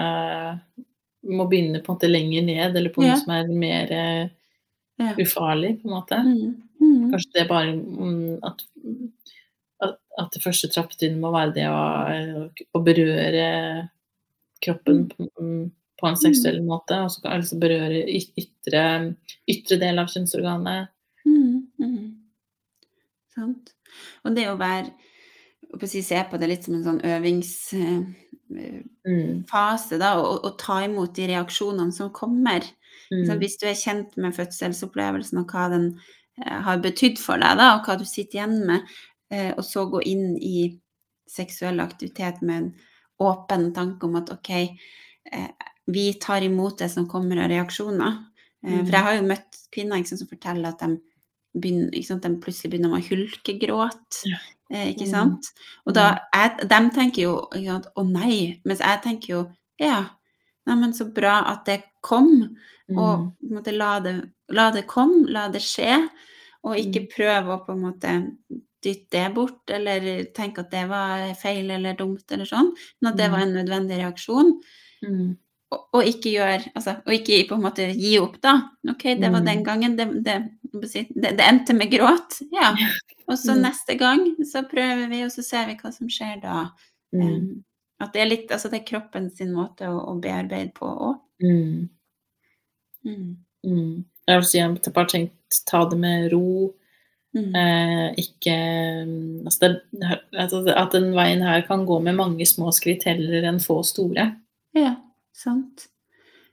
må 1.31 1.45
begynne 1.51 1.83
på 1.85 1.91
en 1.93 1.97
måte 1.99 2.09
lenger 2.11 2.43
ned, 2.47 2.77
eller 2.77 2.91
på 2.95 3.03
Ja. 3.05 3.15
noe 3.15 3.21
som 3.21 3.33
er 3.35 3.49
mer 3.49 3.91
eh, 3.93 4.29
Ja. 5.01 5.15
ufarlig, 5.19 5.75
på 5.83 5.89
en 5.89 5.95
måte. 5.97 6.19
Mm. 6.25 6.63
Mm. 6.81 7.11
Kanskje 7.13 7.33
det 7.35 7.41
er 7.43 7.49
bare 7.49 7.75
mm, 7.75 8.39
at, 8.43 8.63
at, 9.85 9.99
at 10.19 10.31
det 10.33 10.43
første 10.43 10.69
trappetrinnet 10.73 11.21
må 11.21 11.31
være 11.33 11.55
det 11.57 11.67
å, 11.69 11.83
eh, 12.09 12.65
å 12.77 12.83
berøre 12.85 13.91
kroppen 14.65 15.07
på, 15.13 15.29
mm, 15.41 15.71
på 16.01 16.09
en 16.09 16.17
seksuell 16.17 16.63
måte, 16.65 16.97
og 17.05 17.11
så 17.13 17.21
kan 17.23 17.41
liksom 17.43 17.61
berøre 17.61 18.01
yt- 18.09 18.33
ytre, 18.41 18.85
ytre 19.49 19.79
del 19.81 19.99
av 20.01 20.09
kjønnsorganet. 20.13 20.89
Mm, 21.27 21.67
mm. 21.81 22.17
Sant. 23.35 23.73
Og 24.25 24.35
det 24.37 24.47
å 24.49 24.57
være 24.61 24.91
å 25.75 25.89
si, 25.89 26.03
Se 26.03 26.21
på 26.31 26.39
det 26.41 26.49
litt 26.51 26.67
som 26.67 26.77
en 26.79 26.87
sånn 26.87 27.05
øvingsfase, 27.07 28.17
Mm, 28.51 29.45
da, 30.01 30.09
og, 30.19 30.41
og 30.43 30.57
ta 30.59 30.81
imot 30.83 31.13
de 31.15 31.29
reaksjonene 31.31 31.95
som 31.95 32.09
kommer. 32.11 32.65
Så 33.11 33.33
mm, 33.35 33.39
hvis 33.39 33.55
du 33.61 33.69
er 33.71 33.79
kjent 33.79 34.17
med 34.19 34.35
fødselsopplevelsen 34.35 35.39
og 35.39 35.55
hva 35.55 35.69
den 35.71 35.85
eh, 36.43 36.57
har 36.67 36.83
betydd 36.83 37.19
for 37.23 37.39
deg, 37.39 37.59
da, 37.61 37.77
og 37.77 37.87
hva 37.87 37.95
du 38.01 38.05
sitter 38.07 38.41
igjen 38.41 38.57
med, 38.67 38.91
eh, 39.31 39.53
og 39.55 39.63
så 39.67 39.85
gå 39.91 40.03
inn 40.07 40.33
i 40.37 40.65
seksuell 41.31 41.79
aktivitet 41.83 42.43
med 42.43 42.57
en 42.57 42.69
åpen 43.23 43.69
tanke 43.77 44.09
om 44.09 44.19
at 44.19 44.33
OK, 44.35 44.51
eh, 44.59 45.71
vi 45.91 46.09
tar 46.23 46.47
imot 46.47 46.79
det 46.83 46.91
som 46.91 47.09
kommer 47.11 47.45
av 47.45 47.53
reaksjoner. 47.55 48.19
Eh, 48.19 48.27
Mm. 48.61 48.83
For 48.85 48.93
jeg 48.93 49.05
har 49.07 49.15
jo 49.17 49.29
møtt 49.31 49.59
kvinner 49.73 50.03
sant, 50.05 50.21
som 50.21 50.29
forteller 50.29 50.69
at 50.69 50.83
de, 50.83 50.99
begynner, 51.55 52.03
sant, 52.07 52.23
de 52.23 52.37
plutselig 52.41 52.71
begynner 52.73 52.91
med 52.95 53.05
hulkegråt. 53.09 54.23
Ja. 54.25 54.39
Eh, 54.73 54.89
ikke 54.93 55.07
Mm. 55.07 55.11
sant? 55.11 55.47
Og 55.87 55.95
da, 55.95 56.19
jeg, 56.35 56.69
de 56.69 56.91
tenker 56.95 57.23
jo 57.23 57.49
sant, 57.65 57.87
å 57.97 58.05
nei, 58.07 58.61
mens 58.65 58.79
jeg 58.81 59.03
tenker 59.03 59.29
jo 59.35 59.41
ja, 59.81 60.05
neimen 60.67 60.93
så 60.93 61.07
bra 61.13 61.41
at 61.51 61.65
det 61.67 61.83
kom. 62.03 62.57
Og 62.91 63.19
mm, 63.19 63.31
på 63.41 63.49
en 63.49 63.57
måte 63.57 63.73
la 63.77 64.01
det, 64.01 64.15
la 64.51 64.71
det 64.71 64.87
komme, 64.87 65.27
la 65.31 65.49
det 65.49 65.61
skje, 65.63 66.09
og 66.65 66.77
ikke 66.77 67.01
Mm. 67.07 67.09
prøve 67.17 67.49
å 67.57 67.65
på 67.67 67.73
en 67.73 67.81
måte 67.83 68.37
dytte 68.83 69.11
det 69.11 69.35
bort, 69.35 69.71
eller 69.71 70.25
tenke 70.35 70.61
at 70.61 70.71
det 70.71 70.89
var 70.89 71.35
feil 71.35 71.71
eller 71.71 71.95
dumt, 71.95 72.25
eller 72.33 72.45
sånn, 72.45 72.73
men 73.01 73.13
at 73.13 73.17
det 73.19 73.29
Mm. 73.29 73.33
var 73.33 73.41
en 73.41 73.55
nødvendig 73.55 73.99
reaksjon. 73.99 74.61
mm, 75.03 75.37
Og, 75.73 75.87
og 75.95 76.03
ikke 76.05 76.33
gjør 76.35 76.65
Altså, 76.75 76.97
og 77.07 77.13
ikke 77.15 77.49
på 77.49 77.55
en 77.55 77.63
måte 77.63 77.95
gi 77.95 78.19
opp, 78.19 78.41
da. 78.43 78.71
OK, 78.91 79.03
det 79.21 79.31
var 79.33 79.41
Mm. 79.41 79.47
den 79.47 79.65
gangen. 79.65 79.97
Det, 79.97 80.25
det, 80.25 80.51
det, 80.73 81.37
det 81.39 81.45
endte 81.47 81.75
med 81.75 81.91
gråt. 81.93 82.41
Ja. 82.53 82.75
Og 83.29 83.39
så 83.39 83.55
Mm. 83.55 83.63
neste 83.63 83.95
gang 83.99 84.23
så 84.45 84.63
prøver 84.69 85.09
vi, 85.11 85.23
og 85.25 85.31
så 85.31 85.43
ser 85.43 85.67
vi 85.67 85.77
hva 85.77 85.93
som 85.93 86.09
skjer 86.09 86.41
da. 86.43 86.71
mm, 87.13 87.23
Um, 87.23 87.65
at 88.01 88.13
det 88.15 88.23
er 88.23 88.29
litt 88.31 88.51
Altså, 88.51 88.71
det 88.71 88.81
er 88.81 88.87
kroppen 88.91 89.31
sin 89.31 89.53
måte 89.53 89.87
å, 89.89 89.99
å 90.13 90.21
bearbeide 90.21 90.73
på 90.75 90.87
òg. 90.87 91.21
mm. 91.43 91.89
Mm. 93.05 93.37
Mm. 93.67 94.05
Jeg 94.29 94.37
vil 94.41 94.45
si 94.47 94.59
jeg 94.59 94.93
bare 94.95 95.07
tenkt 95.09 95.65
ta 95.67 95.85
det 95.89 95.99
med 95.99 96.33
ro. 96.33 96.73
Mm. 97.35 97.55
Eh, 97.55 98.15
ikke 98.19 98.55
altså 99.47 99.61
det, 99.61 100.19
altså 100.35 100.65
At 100.75 100.93
den 100.93 101.13
veien 101.15 101.43
her 101.47 101.63
kan 101.63 101.85
gå 101.87 102.01
med 102.03 102.17
mange 102.19 102.47
små 102.47 102.73
skritt 102.75 103.05
heller 103.07 103.47
enn 103.47 103.61
få 103.63 103.81
store. 103.87 104.37
Ja, 104.75 104.97
sant. 105.33 105.89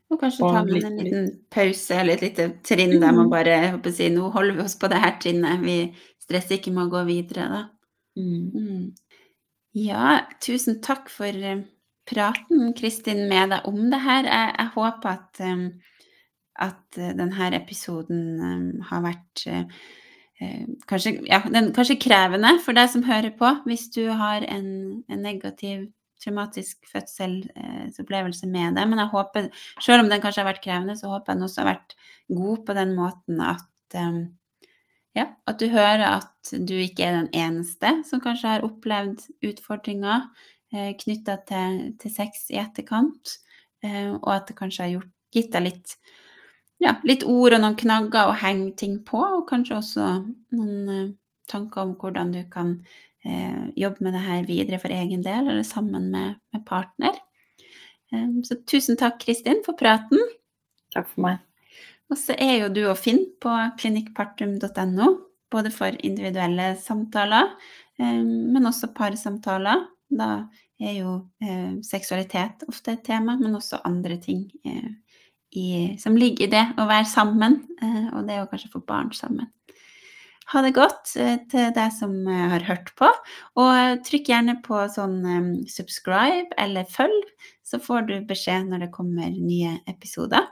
Og 0.07 0.19
kanskje 0.21 0.45
Og 0.45 0.53
ta 0.55 0.61
man 0.63 0.85
en 0.87 0.99
liten 1.01 1.25
pause 1.51 1.97
eller 1.99 2.15
et 2.15 2.23
lite 2.29 2.45
trinn 2.63 2.95
der 3.01 3.15
man 3.15 3.31
bare 3.31 3.57
håper 3.73 3.91
å 3.91 3.95
si, 3.97 4.07
Nå 4.13 4.29
holder 4.35 4.55
vi 4.55 4.63
oss 4.63 4.77
på 4.79 4.89
det 4.91 5.01
her 5.03 5.17
trinnet, 5.19 5.63
vi 5.65 5.79
stresser 6.23 6.57
ikke 6.57 6.71
med 6.75 6.87
å 6.87 6.93
gå 6.93 7.03
videre, 7.09 7.47
da. 7.51 7.63
Mm. 8.17 8.45
Mm. 8.53 8.85
Ja, 9.77 10.21
tusen 10.43 10.79
takk 10.83 11.11
for, 11.13 11.27
eh, 11.27 11.65
praten, 12.07 12.71
Kristin, 12.73 13.27
med 13.29 13.51
deg 13.51 13.67
om 13.67 13.83
det 13.91 13.99
her. 13.99 14.23
Jeg, 14.23 14.55
jeg 14.57 14.73
håper 14.73 15.11
at, 15.11 15.41
um, 15.43 15.67
at 16.67 16.99
denne 17.19 17.51
episoden 17.59 18.81
har 18.89 19.03
vært 19.03 19.43
kanskje, 20.87 21.17
ja, 21.27 21.41
den, 21.49 21.71
kanskje, 21.73 21.97
krevende 22.01 22.57
for 22.63 22.77
deg 22.77 22.89
som 22.93 23.05
hører 23.07 23.33
på, 23.37 23.51
hvis 23.65 23.87
du 23.95 24.07
har 24.13 24.45
en, 24.45 25.03
en 25.09 25.23
negativ 25.23 25.87
traumatisk 26.23 26.89
fødselsopplevelse 26.91 28.49
med 28.49 28.77
det. 28.80 28.88
Men 28.89 29.03
jeg 29.03 29.13
håper, 29.13 29.49
selv 29.84 30.03
om 30.03 30.12
den 30.12 30.23
kanskje 30.23 30.43
har 30.43 30.51
vært 30.51 30.63
krevende, 30.63 30.97
så 30.99 31.12
håper 31.12 31.34
jeg 31.34 31.39
den 31.39 31.47
også 31.47 31.63
har 31.63 31.71
vært 31.73 31.97
god 32.39 32.65
på 32.67 32.77
den 32.77 32.93
måten 32.97 33.41
at 33.45 33.97
um, 34.01 34.21
ja, 35.17 35.25
at 35.49 35.58
du 35.60 35.67
hører 35.71 36.03
at 36.19 36.51
du 36.51 36.75
ikke 36.77 37.08
er 37.08 37.15
den 37.17 37.30
eneste 37.34 37.93
som 38.06 38.21
kanskje 38.21 38.51
har 38.51 38.65
opplevd 38.65 39.23
utfordringer 39.47 40.27
eh, 40.73 40.93
knytta 40.99 41.39
til, 41.47 41.80
til, 42.01 42.13
sex 42.13 42.47
i 42.53 42.60
etterkant, 42.62 43.38
eh, 43.84 44.13
og 44.13 44.30
at 44.36 44.51
det 44.51 44.58
kanskje 44.60 44.84
har 44.84 44.93
gjort, 44.97 45.13
gitt 45.34 45.49
deg 45.56 45.65
litt, 45.65 45.95
ja, 46.84 46.95
litt 47.08 47.25
ord 47.27 47.58
og 47.58 47.63
noen 47.63 47.80
knagger 47.80 48.30
å 48.30 48.38
henge 48.38 48.75
ting 48.80 48.99
på, 49.08 49.21
og 49.39 49.47
kanskje 49.49 49.80
også 49.80 50.12
noen 50.58 50.93
eh, 50.93 51.15
tanker 51.49 51.88
om 51.88 51.95
hvordan 51.97 52.36
du 52.36 52.43
kan 52.51 52.75
eh, 52.77 53.08
jobbe 53.77 54.05
med 54.05 54.13
det 54.15 54.21
her 54.23 54.45
videre 54.47 54.79
for 54.79 54.93
egen 54.93 55.23
del, 55.25 55.49
eller 55.49 55.65
sammen 55.67 56.07
med, 56.13 56.37
med 56.53 56.63
partner. 56.67 57.17
Eh, 58.13 58.29
så 58.47 58.59
tusen 58.69 58.97
takk, 58.99 59.19
Kristin, 59.23 59.63
for 59.65 59.77
praten. 59.79 60.21
Takk 60.95 61.09
for 61.11 61.25
meg. 61.27 61.43
Og 62.11 62.19
så 62.19 62.37
er 62.39 62.61
jo 62.61 62.69
du 62.71 62.83
å 62.87 62.95
finne 62.97 63.27
på 63.43 63.53
klinikkpartum.no, 63.81 65.09
både 65.51 65.71
for 65.75 65.97
individuelle 66.07 66.73
samtaler, 66.79 67.51
eh, 67.99 68.21
men 68.23 68.69
også 68.69 68.93
parsamtaler. 68.95 69.87
Da 70.07 70.47
er 70.79 70.99
jo 71.01 71.17
eh, 71.43 71.81
seksualitet 71.83 72.63
ofte 72.69 72.95
et 72.95 73.03
tema, 73.07 73.35
men 73.39 73.57
også 73.57 73.81
andre 73.87 74.19
ting 74.23 74.45
eh, 74.63 74.93
i, 75.57 75.67
som 75.99 76.15
ligger 76.15 76.47
i 76.47 76.53
det 76.53 76.65
å 76.79 76.87
være 76.87 77.07
sammen, 77.09 77.61
og 78.13 78.27
det 78.27 78.41
å 78.41 78.49
kanskje 78.51 78.71
få 78.73 78.81
barn 78.85 79.13
sammen. 79.15 79.47
Ha 80.53 80.63
det 80.63 80.75
godt 80.77 81.12
til 81.12 81.71
deg 81.75 81.91
som 81.91 82.13
har 82.27 82.63
hørt 82.69 82.93
på, 82.95 83.10
og 83.60 84.03
trykk 84.07 84.29
gjerne 84.31 84.57
på 84.63 84.79
sånn 84.93 85.19
subscribe 85.67 86.55
eller 86.62 86.88
følg, 86.88 87.27
så 87.67 87.81
får 87.83 88.07
du 88.07 88.15
beskjed 88.29 88.69
når 88.69 88.86
det 88.86 88.93
kommer 88.95 89.27
nye 89.36 89.75
episoder. 89.91 90.47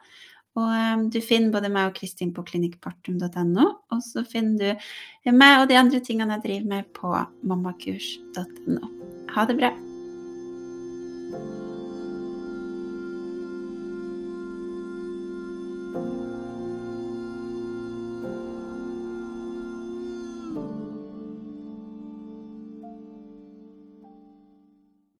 Og 0.55 1.07
du 1.11 1.19
finner 1.23 1.51
både 1.51 1.71
meg 1.71 1.89
og 1.89 1.97
Kristin 1.97 2.31
på 2.35 2.43
klinikkpartum.no, 2.47 3.65
og 3.91 4.03
så 4.03 4.23
finner 4.27 4.77
du 5.23 5.33
meg 5.35 5.61
og 5.61 5.67
de 5.71 5.79
andre 5.79 6.03
tingene 6.03 6.37
jeg 6.37 6.47
driver 6.47 6.71
med 6.75 6.93
på 6.95 7.11
mammakurs.no. 7.47 8.95
Ha 9.35 9.47
det 9.47 9.59
bra. 9.59 9.75